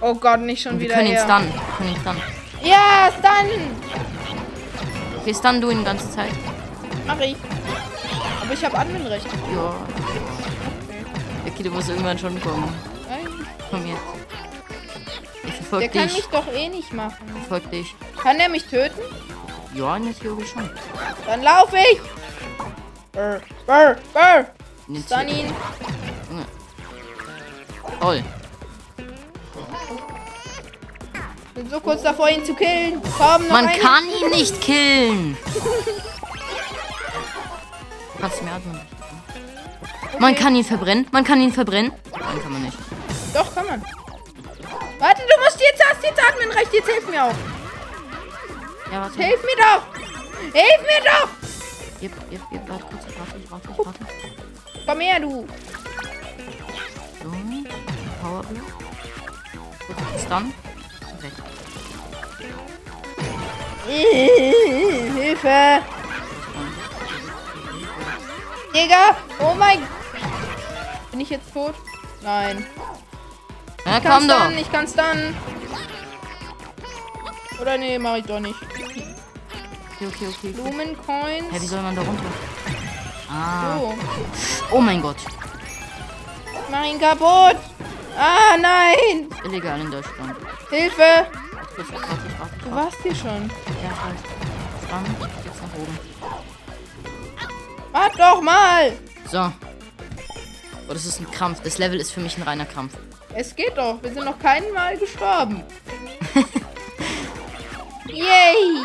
[0.00, 1.52] Oh Gott, nicht schon Und wir wieder können ihn stunnen.
[1.52, 2.22] Wir können ihn stunnen.
[2.62, 3.60] Ja, stun.
[5.20, 6.32] Okay, stun du ihn die ganze Zeit.
[7.06, 7.36] Mach ich.
[8.42, 9.26] Aber ich habe Anwendrecht.
[9.26, 9.74] Ja.
[11.46, 12.72] Okay, du musst irgendwann schon kommen.
[13.10, 13.98] Nein, Komm jetzt.
[15.36, 16.16] Ich Der verfolge kann dich.
[16.16, 17.26] mich doch eh nicht machen.
[17.26, 17.94] Ich verfolge dich.
[18.22, 19.00] Kann der mich töten?
[19.76, 20.70] Ja, in der Theorie schon.
[21.26, 22.00] Dann laufe ich.
[23.12, 24.46] Brr, brr, brr.
[25.04, 25.52] Stun ihn.
[28.00, 28.22] Toll.
[31.54, 33.00] Bin so kurz davor, ihn zu killen.
[33.18, 35.36] Komm, noch Man ein- kann ihn nicht killen.
[38.20, 38.80] Kannst du mir atmen?
[40.18, 41.06] Man kann ihn verbrennen.
[41.12, 41.92] Man kann ihn verbrennen.
[42.12, 42.76] Nein, kann man nicht.
[43.34, 43.82] Doch, kann man.
[44.98, 46.72] Warte, du musst jetzt hast jetzt Adminrecht.
[46.72, 47.34] Jetzt hilf mir auch.
[48.92, 49.22] Ja, warte.
[49.22, 49.82] Hilf mir doch.
[50.52, 51.28] Hilf mir doch.
[52.00, 52.68] Jep, jep, jep.
[52.68, 53.04] Warte kurz.
[53.08, 54.00] Ich warte, ich warte, ich warte.
[54.86, 55.46] Komm her, du.
[57.22, 57.30] So.
[58.22, 58.72] Powerblock.
[59.86, 60.52] Kurz Stun.
[61.20, 61.32] Weg.
[65.16, 65.82] Hilfe.
[68.74, 69.16] Digga.
[69.40, 69.80] Oh mein.
[71.10, 71.74] Bin ich jetzt tot?
[72.22, 72.66] Nein.
[73.84, 74.40] Na, Ich komm doch.
[74.40, 75.36] stunnen, ich kann stunnen.
[77.60, 78.56] Oder nee, mach ich doch nicht.
[79.96, 80.52] Okay, okay, okay.
[80.52, 81.50] Blumencoins.
[81.50, 82.30] Hä, wie soll man da runter?
[83.30, 83.78] Ah.
[83.78, 83.94] So.
[84.76, 85.16] Oh mein Gott.
[86.70, 87.56] Mach ihn kaputt.
[88.18, 89.28] Ah, nein.
[89.44, 90.36] Illegal in Deutschland.
[90.68, 91.26] Hilfe.
[91.76, 91.94] Warte,
[92.38, 92.56] warte.
[92.62, 93.50] Du warst hier schon.
[93.82, 94.20] Ja, weiß.
[94.84, 95.04] Stun.
[95.44, 95.98] Jetzt nach oben.
[97.92, 98.92] Warte doch mal.
[99.30, 99.50] So.
[100.88, 101.60] Oh, das ist ein Krampf.
[101.62, 102.92] Das Level ist für mich ein reiner Krampf.
[103.34, 104.02] Es geht doch.
[104.02, 105.62] Wir sind noch kein Mal gestorben.
[108.08, 108.84] Yay.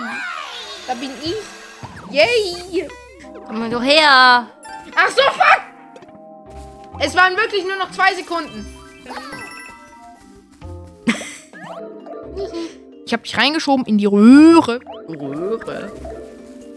[0.91, 2.13] Da bin ich.
[2.13, 2.85] Yay.
[3.47, 4.45] Komm mal doch her.
[4.93, 5.61] Ach so, fuck.
[6.99, 8.65] Es waren wirklich nur noch zwei Sekunden.
[13.05, 14.79] Ich habe dich reingeschoben in die Röhre.
[15.09, 15.91] Röhre.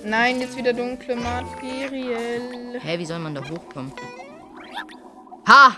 [0.04, 2.80] Nein, jetzt wieder dunkle Material.
[2.80, 3.92] Hä, wie soll man da hochkommen?
[5.48, 5.76] Ha!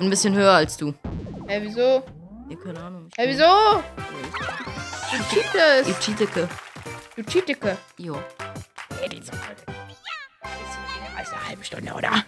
[0.00, 0.92] Ein bisschen höher als du.
[1.46, 2.02] Hä, wieso?
[2.50, 3.08] Ja, keine Ahnung.
[3.10, 3.82] Ich Hä, wieso?
[5.12, 5.88] Du cheatest.
[5.88, 6.46] Ich cheateke.
[7.18, 7.76] Du Cheatike.
[7.96, 8.14] Jo.
[9.02, 9.62] Ja, diese Folge.
[9.66, 12.24] Bisschen länger als eine halbe Stunde, oder?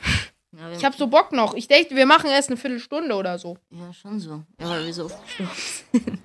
[0.50, 1.54] Ja, Ich hab so Bock noch.
[1.54, 3.56] Ich denke, wir machen erst eine Viertelstunde oder so.
[3.70, 4.42] ja, schon so.
[4.60, 5.52] Ja, weil wir so oft gestorben
[5.92, 6.18] sind.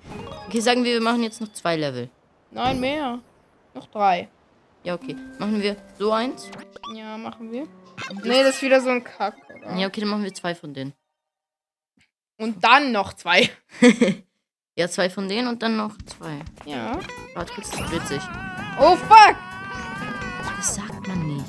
[0.48, 2.10] okay, sagen wir, wir machen jetzt noch zwei Level.
[2.50, 3.20] Nein, mehr.
[3.72, 4.28] Noch drei.
[4.82, 5.14] Ja, okay.
[5.38, 6.50] Machen wir so eins?
[6.92, 7.68] Ja, machen wir.
[8.24, 9.36] Nee, das ist wieder so ein Kack.
[9.48, 9.76] Oder?
[9.76, 10.92] Ja, okay, dann machen wir zwei von denen.
[12.36, 13.48] Und dann noch zwei.
[14.78, 16.40] Ja, zwei von denen und dann noch zwei.
[16.66, 17.00] Ja.
[17.34, 18.20] Warte kurz, das dreht sich.
[18.78, 19.36] Oh, fuck!
[20.56, 21.44] Das sagt man nicht.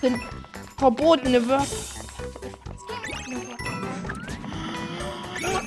[0.00, 0.20] Sind
[0.76, 1.66] verbotene Wörter.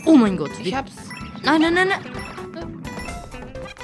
[0.05, 0.51] Oh mein Gott.
[0.63, 0.93] Ich hab's.
[1.43, 2.83] Nein, nein, nein, nein.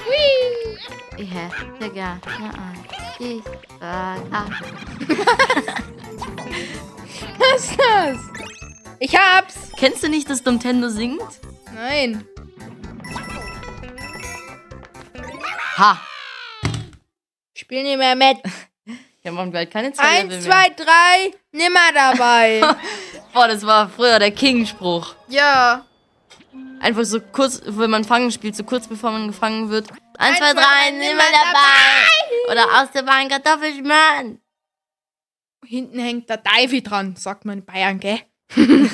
[0.05, 0.77] Hui!
[1.17, 2.85] Ich hätte gerne ein.
[3.19, 3.43] Ich
[3.79, 4.45] war da.
[7.37, 8.17] Was ist das?
[8.99, 9.55] Ich hab's!
[9.77, 11.21] Kennst du nicht, dass Nintendo singt?
[11.73, 12.25] Nein.
[15.77, 15.99] Ha!
[17.55, 18.37] Spiel nicht mehr mit.
[19.23, 22.59] Ja, machen wir halt keine zwei Eins, Level zwei, drei, nimmer dabei.
[22.59, 22.77] mehr.
[23.33, 25.15] Boah, das war früher der King-Spruch.
[25.27, 25.85] ja.
[26.79, 29.87] Einfach so kurz, wenn man Fangen spielt, so kurz bevor man gefangen wird.
[30.17, 32.51] Eins, zwei, drei, drei, nimm nimmer mal dabei.
[32.51, 34.41] Oder aus der Bahn Kartoffelschmarrn.
[35.65, 38.19] Hinten hängt der Davy dran, sagt man in Bayern, gell?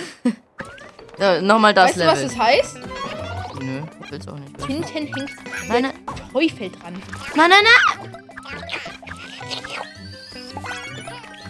[1.17, 2.13] Ja, nochmal das weißt du, Level.
[2.13, 2.77] was das heißt?
[3.61, 4.65] Nö, ich will's auch nicht.
[4.65, 5.15] Hinten hängt
[5.67, 5.93] Nein,
[6.31, 7.01] Teufel dran.
[7.35, 8.11] nein, nein, nein.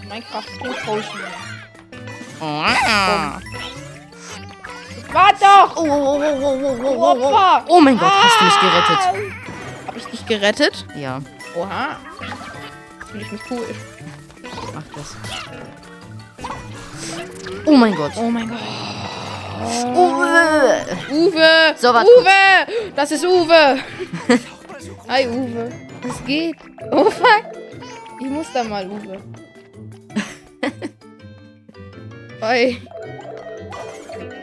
[0.08, 1.22] Minecraft Pro Potion.
[2.42, 2.64] Oh,
[5.12, 5.76] Warte doch!
[5.76, 7.62] oh, oh, oh, oh, oh, oh, oh.
[7.68, 9.00] Oh mein Gott, hast du mich gerettet?
[9.88, 10.86] Hab ich dich gerettet?
[10.96, 11.22] Ja,
[11.56, 11.98] Oha.
[13.12, 13.66] Fühle ich mich cool.
[14.74, 15.16] mach das.
[17.66, 18.12] Oh mein Gott.
[18.18, 18.60] Oh mein Gott.
[19.60, 20.86] Uwe.
[21.12, 21.76] Uwe!
[21.76, 22.94] So, warte Uwe!
[22.96, 23.80] Das ist Uwe!
[25.08, 25.70] Hi, Uwe.
[26.04, 26.56] Was geht?
[26.92, 27.46] Oh, fuck.
[28.22, 29.20] Ich muss da mal, Uwe.
[32.42, 32.82] Hi.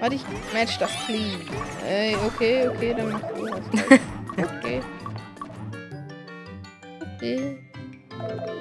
[0.01, 1.41] Warte, ich match das clean.
[1.89, 3.61] Ey, okay, okay, dann mach du das.
[4.59, 4.81] Okay.
[7.17, 7.59] Okay.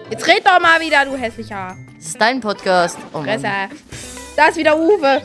[0.09, 2.97] Jetzt red doch mal wieder, du hässlicher Das ist dein Podcast.
[3.11, 3.21] Oh.
[3.21, 3.47] Fresse.
[4.37, 5.21] Da ist wieder Uwe.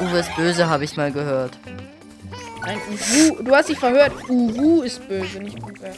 [0.00, 1.58] Uwe ist böse, habe ich mal gehört.
[2.64, 3.42] Nein, Uwu.
[3.42, 4.12] Du hast dich verhört.
[4.28, 5.94] Uwu ist böse, nicht Uwe.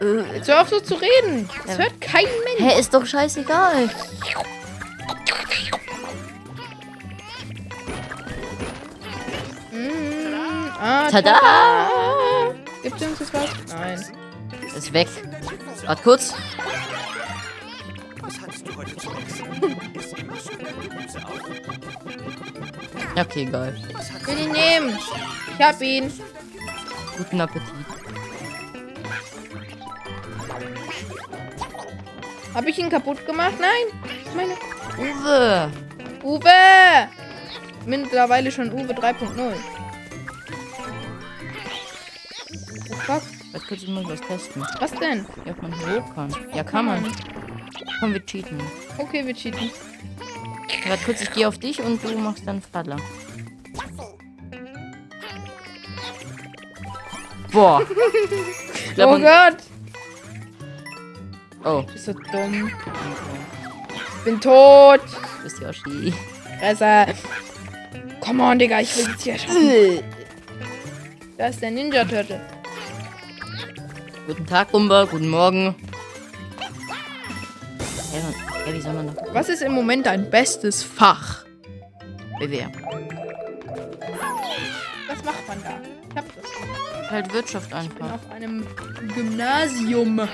[0.00, 1.48] Äh, Jetzt hör auf so zu reden.
[1.66, 1.84] Das Ja.
[1.84, 2.24] hört kein
[2.58, 2.74] Mensch.
[2.74, 3.88] hä, ist doch scheißegal.
[9.72, 11.40] Mm, ah, Tada!
[12.82, 13.50] Gibt es uns jetzt was?
[13.74, 14.04] Nein.
[14.76, 15.08] Ist weg.
[15.84, 16.34] Warte kurz.
[23.18, 23.74] Okay, geil.
[24.20, 24.98] Ich will ihn nehmen.
[25.58, 26.12] Ich hab ihn.
[27.16, 27.72] Guten Appetit.
[32.54, 33.54] Hab ich ihn kaputt gemacht?
[33.58, 33.86] Nein.
[34.34, 34.54] Meine
[34.98, 35.70] Uwe.
[36.22, 37.08] Uwe.
[37.86, 39.54] Mittlerweile schon Uwe 3.0.
[42.90, 43.22] Oh fuck.
[43.52, 44.66] Warte kurz, ich muss was testen.
[44.80, 45.26] Was denn?
[45.44, 46.34] Wie ob man hoch kann.
[46.52, 47.12] Ja, kann man.
[48.00, 48.60] Komm, wir cheaten.
[48.98, 49.70] Okay, wir cheaten.
[50.88, 52.96] Warte kurz, ich gehe auf dich und du machst dann Fadler.
[57.52, 57.82] Boah.
[58.94, 59.56] Glaub, Oh Gott.
[61.64, 62.70] Oh, Du bist so dumm.
[64.18, 65.00] Ich bin tot.
[65.38, 66.12] du bist Yoshi.
[66.60, 67.14] Fresse.
[68.20, 70.02] Come on, Digga, ich will jetzt hier schaffen.
[71.38, 72.40] Da ist der Ninja Turtle.
[74.26, 75.04] Guten Tag, Rumba.
[75.04, 75.74] Guten Morgen.
[78.66, 79.14] Hä, wie soll man noch?
[79.32, 81.44] Was ist im Moment dein bestes Fach?
[82.40, 82.70] BWR.
[85.08, 85.78] Was macht man da?
[86.10, 87.10] Ich hab das.
[87.10, 88.14] Halt Wirtschaft Ich bin einfach.
[88.16, 88.66] auf einem
[89.14, 90.18] Gymnasium.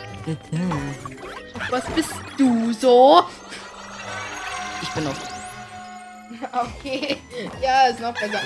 [1.70, 3.22] Was bist du so?
[4.80, 5.16] Ich bin auf.
[6.52, 7.18] Okay.
[7.62, 8.40] Ja, ist noch besser.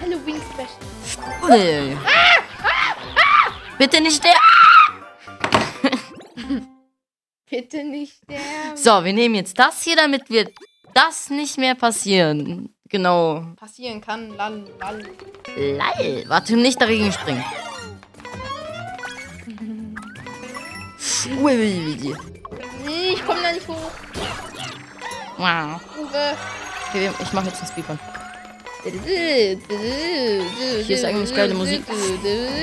[0.00, 1.50] Halloween Special.
[1.50, 1.96] Ui.
[3.78, 4.32] Bitte nicht der.
[7.50, 8.76] Bitte nicht sterben.
[8.76, 10.50] So, wir nehmen jetzt das hier, damit wir
[10.94, 12.74] das nicht mehr passieren.
[12.88, 13.44] Genau.
[13.56, 14.36] Passieren kann.
[14.36, 15.04] Lall, lall.
[15.56, 16.24] Lall.
[16.26, 17.44] Warte, nicht dagegen springen.
[21.40, 22.16] Ui, ui, ui.
[23.12, 23.90] Ich komme da nicht hoch.
[25.36, 25.80] Wow.
[25.98, 26.36] Uwe.
[26.88, 27.98] Okay, ich mache jetzt einen Speedrun.
[30.84, 31.82] Hier ist eigentlich geile Musik.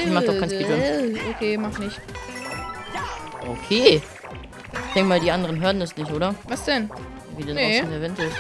[0.04, 1.19] Ich mach doch kein Speedrun.
[1.36, 2.00] Okay, mach nicht.
[3.48, 4.02] Okay.
[4.95, 6.34] Ich denke mal, die anderen hören das nicht, oder?
[6.45, 6.89] Was denn?
[7.36, 7.79] Wie denn Nee.
[7.79, 8.38] außen der Wind ist.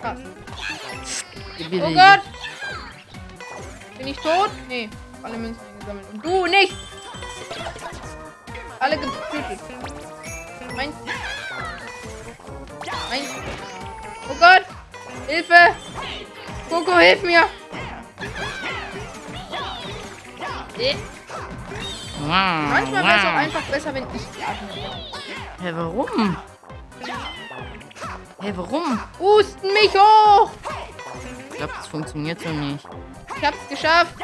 [0.00, 0.20] Krass.
[1.60, 2.20] Oh Gott!
[3.98, 4.50] Bin ich tot?
[4.68, 4.88] Nee.
[5.24, 6.06] Alle Münzen eingesammelt.
[6.12, 6.76] Und du nicht!
[8.78, 9.58] Alle getötet.
[10.76, 10.94] Meins.
[13.10, 13.28] Meins.
[14.30, 14.62] Oh Gott!
[15.26, 15.74] Hilfe!
[16.70, 17.42] Coco, hilf mir!
[22.20, 25.13] Manchmal wäre es auch einfach besser, wenn ich die Atmung
[25.64, 26.36] Hä, warum?
[28.42, 28.98] Hä, warum?
[29.18, 30.50] Husten mich hoch!
[31.50, 32.86] Ich glaube, das funktioniert so nicht.
[33.34, 34.14] Ich hab's geschafft.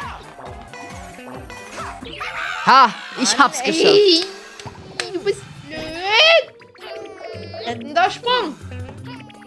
[2.66, 2.90] Ha,
[3.22, 3.86] ich hab's geschafft.
[3.86, 4.22] Ey,
[5.14, 6.44] du bist blöd.
[7.66, 8.54] Rettender Sprung.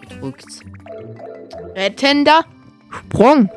[0.08, 0.46] Gedrückt.
[1.76, 2.44] Rettender
[2.90, 3.48] Sprung.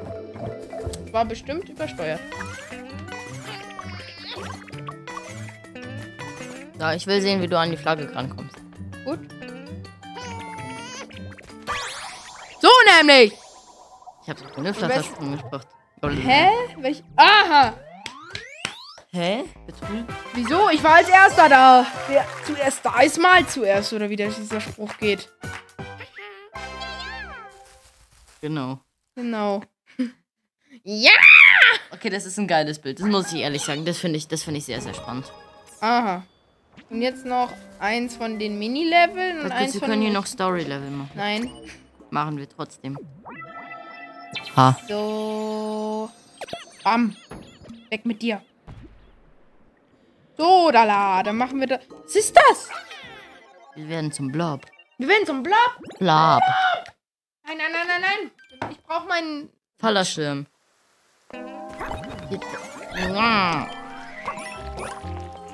[1.11, 2.19] War bestimmt übersteuert.
[6.79, 8.55] So, ich will sehen, wie du an die Flagge rankommst.
[9.03, 9.19] Gut.
[12.61, 13.33] So nämlich.
[14.23, 15.67] Ich habe ohne Flattersprung gebracht.
[16.03, 16.49] Hä?
[16.79, 17.03] Welch?
[17.15, 17.73] Aha.
[19.11, 19.43] Hä?
[19.65, 20.05] Betrug?
[20.33, 20.69] Wieso?
[20.69, 21.85] Ich war als erster da.
[22.07, 23.93] Wer zuerst da ist, mal zuerst.
[23.93, 25.29] Oder wie der- dieser Spruch geht.
[28.41, 28.79] Genau.
[29.15, 29.63] Genau.
[30.83, 31.11] ja!
[31.91, 32.99] Okay, das ist ein geiles Bild.
[32.99, 33.85] Das muss ich ehrlich sagen.
[33.85, 35.31] Das finde ich, das finde ich sehr, sehr spannend.
[35.81, 36.23] Aha.
[36.89, 40.25] Und jetzt noch eins von den Mini-Leveln und Sag eins wir von können hier noch
[40.25, 41.11] Story-Level machen.
[41.15, 41.51] Nein.
[42.09, 42.97] Machen wir trotzdem.
[44.55, 44.77] Ha.
[44.87, 46.09] So.
[46.83, 47.15] Bam.
[47.89, 48.41] Weg mit dir.
[50.37, 51.81] So, da Dann machen wir das.
[52.03, 52.69] Was ist das?
[53.75, 54.65] Wir werden zum Blob.
[54.97, 55.77] Wir werden zum Blob.
[55.99, 56.41] Blob.
[57.45, 58.71] Nein, nein, nein, nein, nein.
[58.71, 59.49] Ich brauche meinen.
[59.79, 60.47] Fallerschirm.
[63.13, 63.67] Ja.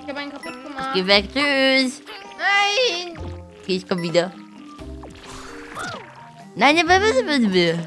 [0.04, 0.90] Ich habe einen kaputt gemacht.
[0.94, 1.26] Geh weg.
[1.34, 2.02] Tschüss.
[2.38, 3.18] Nein.
[3.62, 4.34] Okay, ich komm wieder.
[6.56, 7.80] Nein, aber was will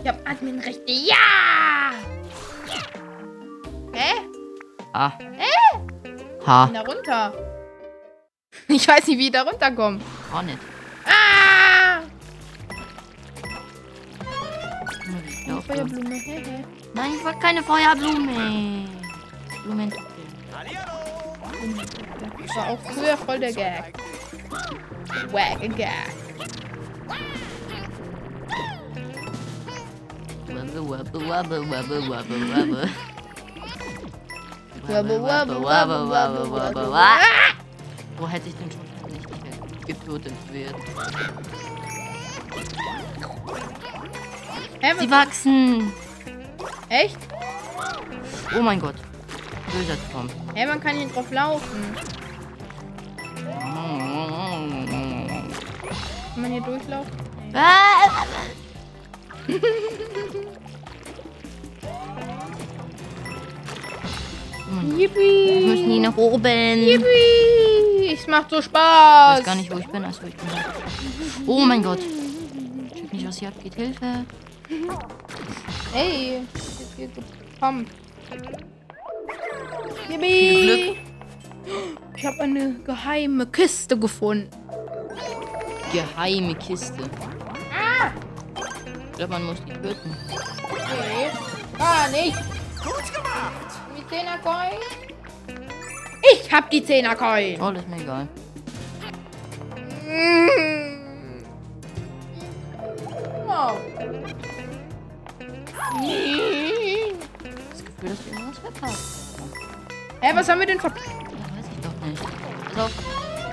[0.00, 0.92] Ich habe Adminrechte.
[0.92, 1.90] Ja.
[3.92, 4.12] Hä?
[4.94, 5.18] Ha.
[6.46, 6.66] Ha.
[6.66, 7.34] Bin da runter.
[8.68, 10.00] Ich weiß nicht, wie ich da runterkomme.
[10.32, 10.58] Auch nicht.
[11.04, 12.00] Ah!
[15.62, 16.14] Feuerblume.
[16.14, 16.64] Hä, hä.
[16.94, 18.88] Nein, ich wollte keine Feuerblume.
[19.64, 19.92] Blumen.
[22.46, 23.92] Das war auch früher voll der Gag.
[25.30, 26.20] Wag a Gag.
[31.12, 32.90] Wabbe, wabbe, wabbe, wabbe.
[34.88, 36.92] Wabbe, wabbe, wabbe, wabbe, wabbe, wabbe, wabbe.
[36.92, 37.26] wabbe.
[38.18, 40.82] Wo hätte ich denn schon nicht getötet werden?
[44.98, 45.92] Sie wachsen.
[46.88, 47.18] Echt?
[48.56, 48.96] Oh mein Gott.
[49.72, 50.28] Böser Traum.
[50.54, 51.94] Hä, man kann hier drauf laufen.
[56.34, 57.10] Kann man hier durchlaufen?
[57.54, 58.24] Ah,
[64.66, 65.86] Wir müssen Yippie!
[65.86, 66.78] nie nach oben.
[66.78, 68.12] Yippie!
[68.12, 69.38] Es macht so Ich Spaß!
[69.38, 70.04] weiß gar nicht, wo ich bin.
[70.04, 70.64] Achso, ich bin da.
[71.46, 72.00] Oh mein Gott.
[72.94, 73.74] Check nicht, was hier abgeht.
[73.74, 74.24] Hilfe.
[75.94, 77.90] Ey, jetzt hier gepumpt.
[80.10, 80.96] Viel Yippie!
[82.16, 84.50] Ich habe eine geheime Kiste gefunden.
[85.92, 87.08] Geheime Kiste.
[89.12, 90.16] Ich glaube, man muss die töten.
[90.28, 91.30] Nee,
[91.78, 92.36] gar nicht.
[92.82, 93.70] Gut gemacht!
[93.96, 94.80] Die 10er Coin?
[96.32, 97.60] Ich hab die 10er Coin.
[97.60, 98.28] Oh, das ist mir egal.
[100.08, 100.90] Mm.
[103.46, 103.78] Wow.
[107.72, 109.19] Das Gefühl, dass wir irgendwas verpasst.
[110.20, 110.90] Hä, was haben wir denn ver...
[110.90, 111.00] Weiß
[111.74, 112.22] ich doch nicht.
[112.78, 112.92] Auf.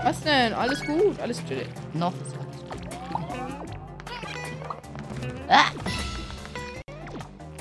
[0.03, 0.53] Was denn?
[0.53, 1.67] Alles gut, alles chill.
[1.93, 2.77] Noch ist alles gut.
[5.49, 5.71] Ah!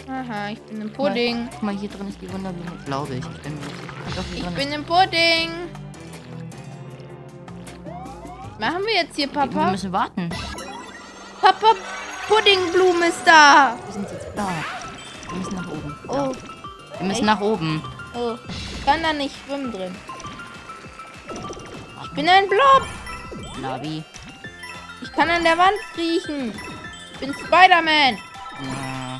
[0.08, 1.48] Aha, ich bin im Pudding.
[1.52, 3.20] Guck mal, hier drin ist die Wunderblume, glaube ich.
[3.24, 3.58] Ich bin.
[4.14, 5.50] Doch, Ich bin im Pudding.
[8.58, 9.34] Was machen wir jetzt hier, ist.
[9.34, 9.70] Wir Papa?
[9.70, 10.28] müssen warten.
[11.40, 11.66] Papa,
[12.28, 13.76] Puddingblume ist da.
[13.86, 14.48] Wir sind jetzt da.
[15.28, 15.98] Wir müssen nach oben.
[16.08, 16.32] Oh,
[16.98, 17.24] Wir müssen echt?
[17.24, 17.82] nach oben.
[18.14, 18.34] oh.
[18.86, 19.92] Ich kann da nicht schwimmen drin.
[22.04, 22.86] Ich bin ein Blob.
[23.60, 24.04] Labi.
[25.02, 26.54] Ich kann an der Wand kriechen.
[27.12, 28.16] Ich bin Spider-Man.
[28.62, 29.18] Ja.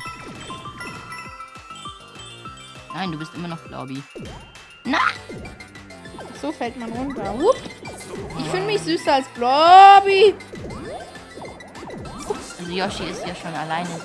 [2.93, 4.01] Nein, du bist immer noch Labi.
[6.41, 7.33] So fällt man runter.
[7.33, 7.57] Hup.
[8.39, 10.33] Ich finde mich süßer als Blobby.
[12.57, 13.99] Also Yoshi ist ja schon alleine.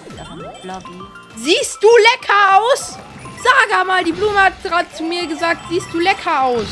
[0.65, 1.01] Labi.
[1.37, 2.99] Siehst du lecker aus?
[3.43, 6.67] Sag mal, die Blume hat gerade zu mir gesagt, siehst du lecker aus.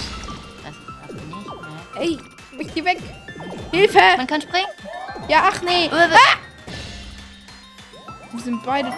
[1.94, 2.02] Mehr.
[2.02, 2.18] Ey,
[2.58, 2.98] ich geh weg.
[3.72, 4.00] Hilfe.
[4.16, 4.68] Man kann springen.
[5.28, 5.86] Ja, ach nee.
[5.86, 6.08] Äh,
[8.32, 8.92] Wir sind beide.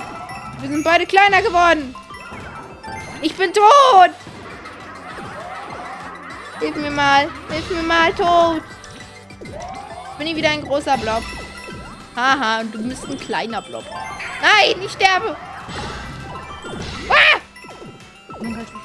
[0.60, 1.94] Wir sind beide kleiner geworden.
[3.22, 4.10] Ich bin tot!
[6.60, 7.30] Hilf mir mal.
[7.48, 8.62] Hilf mir mal, tot.
[10.18, 11.22] Bin ich wieder ein großer Blob.
[12.14, 13.84] Haha, und du bist ein kleiner Blob.
[14.40, 15.36] Nein, ich sterbe.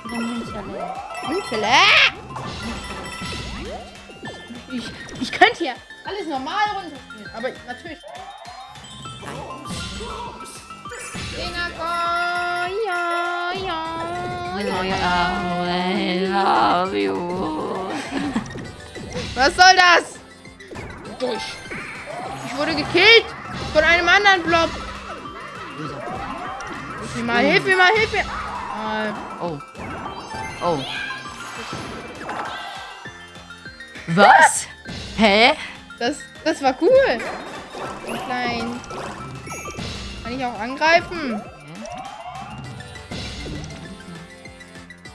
[0.10, 1.68] Münzele.
[1.68, 2.14] Ah!
[4.72, 4.84] Ich,
[5.22, 5.74] ich könnte hier
[6.06, 8.00] alles normal runterspielen, aber natürlich.
[11.36, 15.66] Fingerkorn, ja, ja, ja.
[15.66, 17.90] I love you.
[19.36, 20.20] Was soll das?
[21.20, 21.44] Durch.
[22.46, 23.26] Ich wurde gekillt
[23.74, 24.70] von einem anderen Blob.
[27.00, 28.20] Hilf mir mal, hilf mir mal, hilf mir.
[28.22, 29.60] Äh, Oh.
[30.64, 30.80] Oh.
[34.08, 34.66] Was?
[35.18, 35.54] Hä?
[36.00, 37.20] Das, das war cool.
[38.26, 38.80] Klein.
[40.24, 41.42] Kann ich auch angreifen?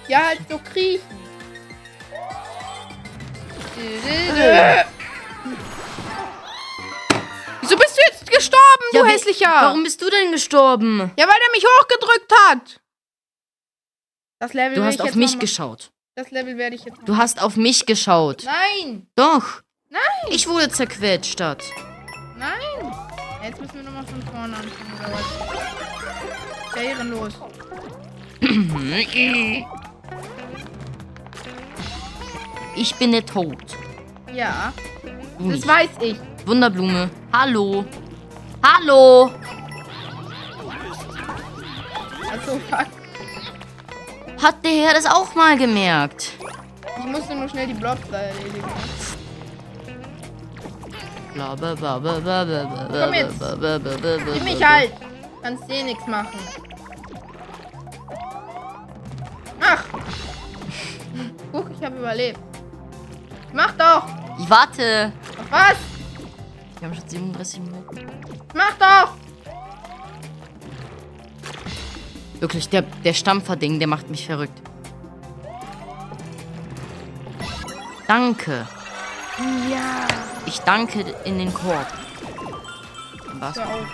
[0.08, 1.02] Ja, halt so kriechen.
[7.60, 9.50] Wieso bist du jetzt gestorben, du Ja, wie- hässlicher?
[9.60, 10.98] Warum bist du denn gestorben?
[11.16, 12.80] Ja, weil er mich hochgedrückt hat.
[14.42, 15.92] Das Level Du hast auf mich geschaut.
[16.16, 18.42] Das Level werde ich jetzt noch Du hast auf mich geschaut.
[18.44, 19.06] Nein!
[19.14, 19.62] Doch.
[19.88, 20.00] Nein!
[20.32, 21.62] Ich wurde zerquetscht statt.
[22.36, 22.92] Nein!
[23.40, 26.74] Jetzt müssen wir nochmal von vorne anfangen, oder was?
[26.74, 27.34] Ja, ehrenlos.
[32.74, 33.62] Ich bin der Tod.
[34.34, 34.72] Ja,
[35.38, 35.68] Du das nicht.
[35.68, 36.16] weiß ich.
[36.46, 37.08] Wunderblume.
[37.32, 37.84] Hallo.
[38.60, 39.30] Hallo.
[42.28, 43.01] Also, fuck.
[44.42, 46.32] Hat der Herr das auch mal gemerkt?
[46.98, 47.74] Ich musste nur schnell die
[48.10, 48.64] da erledigen.
[52.90, 53.40] Komm jetzt.
[54.34, 54.92] Nimm mich halt!
[55.42, 56.38] Kannst dir nichts machen.
[59.60, 59.84] Ach!
[61.52, 62.40] Guck, ich habe überlebt.
[63.52, 64.06] Mach doch!
[64.40, 65.12] Ich warte.
[65.38, 65.76] Auf was?
[66.80, 68.06] Wir haben schon 37 Minuten.
[68.54, 69.21] Mach doch!
[72.42, 74.60] Wirklich, der, der Stampfer-Ding, der macht mich verrückt.
[78.08, 78.66] Danke.
[79.70, 80.08] Ja.
[80.44, 81.86] Ich danke in den Korb.
[83.34, 83.58] Was?
[83.58, 83.86] Auf.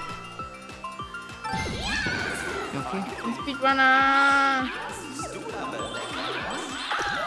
[2.86, 3.04] Okay.
[3.26, 4.66] Ein Speedrunner.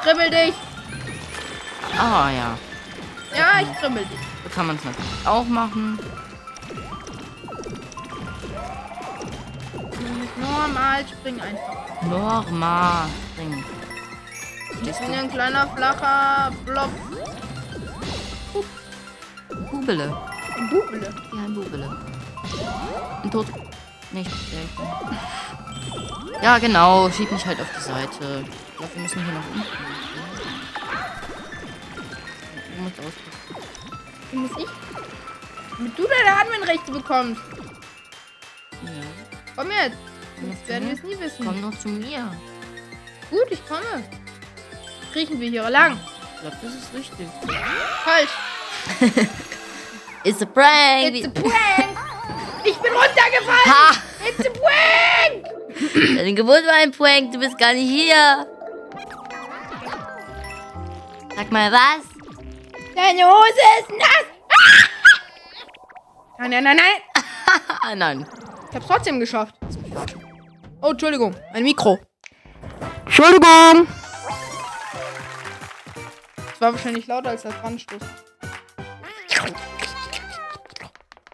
[0.02, 0.56] Kribbel dich.
[2.00, 2.58] Ah ja.
[3.38, 4.20] Ja, ich kribbel dich.
[4.44, 6.00] So kann man es natürlich auch machen.
[10.62, 12.02] Normal, spring einfach.
[12.04, 13.08] Normal.
[13.34, 13.66] Springen.
[14.84, 16.90] Ich bin ein kleiner, flacher Blob.
[19.72, 20.16] Bubele.
[20.56, 21.14] Ein Bubele.
[21.34, 21.98] Ja, ein Bubele.
[23.24, 23.48] Ein Tod.
[24.12, 24.32] Nicht.
[26.44, 27.10] Ja, genau.
[27.10, 28.46] Schieb mich halt auf die Seite.
[28.46, 29.66] Ich glaube, wir müssen hier nach unten.
[32.76, 33.14] Du musst aus.
[34.32, 34.70] Wie muss ich?
[35.76, 37.42] Damit du deine Adminrechte bekommst.
[38.84, 38.92] Ja.
[39.56, 40.11] Komm jetzt.
[40.50, 41.46] Jetzt doch werden wir zu es nie wissen.
[41.46, 41.52] mir.
[41.52, 42.32] Komm doch zu mir.
[43.30, 44.04] Gut, ich komme.
[45.14, 46.00] Kriechen wir hier lang.
[46.36, 47.28] Ich glaube, das ist richtig.
[48.04, 48.30] Falsch.
[50.24, 51.16] It's a prank.
[51.16, 51.98] It's a prank.
[52.64, 53.66] Ich bin runtergefallen.
[53.66, 53.96] ha!
[54.28, 56.16] It's a prank.
[56.16, 57.32] Deine Geburt war ein Prank.
[57.32, 58.46] Du bist gar nicht hier.
[61.36, 62.06] Sag mal was.
[62.96, 64.26] Deine Hose ist nass.
[64.50, 64.88] Ah!
[66.40, 67.98] Nein, nein, nein, nein.
[67.98, 68.28] Nein.
[68.70, 69.56] Ich hab's trotzdem geschafft.
[70.82, 71.36] Oh, Entschuldigung.
[71.54, 72.00] Mein Mikro.
[73.06, 73.88] Entschuldigung.
[76.36, 78.02] Das war wahrscheinlich lauter als das Brandstoß.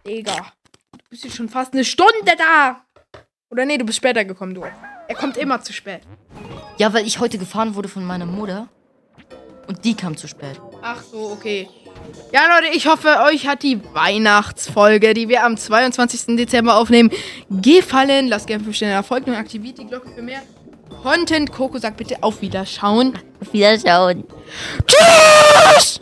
[0.05, 0.35] Digga.
[0.91, 2.83] Du bist jetzt schon fast eine Stunde da.
[3.49, 4.63] Oder nee, du bist später gekommen, du.
[4.63, 6.01] Er kommt immer zu spät.
[6.77, 8.67] Ja, weil ich heute gefahren wurde von meiner Mutter.
[9.67, 10.59] Und die kam zu spät.
[10.81, 11.69] Ach so, okay.
[12.33, 16.35] Ja, Leute, ich hoffe, euch hat die Weihnachtsfolge, die wir am 22.
[16.35, 17.11] Dezember aufnehmen,
[17.49, 18.27] gefallen.
[18.27, 20.41] Lasst gerne 5 Sterne Erfolg und aktiviert die Glocke für mehr
[21.01, 21.51] Content.
[21.51, 23.13] Coco sagt bitte auf Wiederschauen.
[23.41, 24.23] Auf Wiederschauen.
[24.85, 26.01] Tschüss!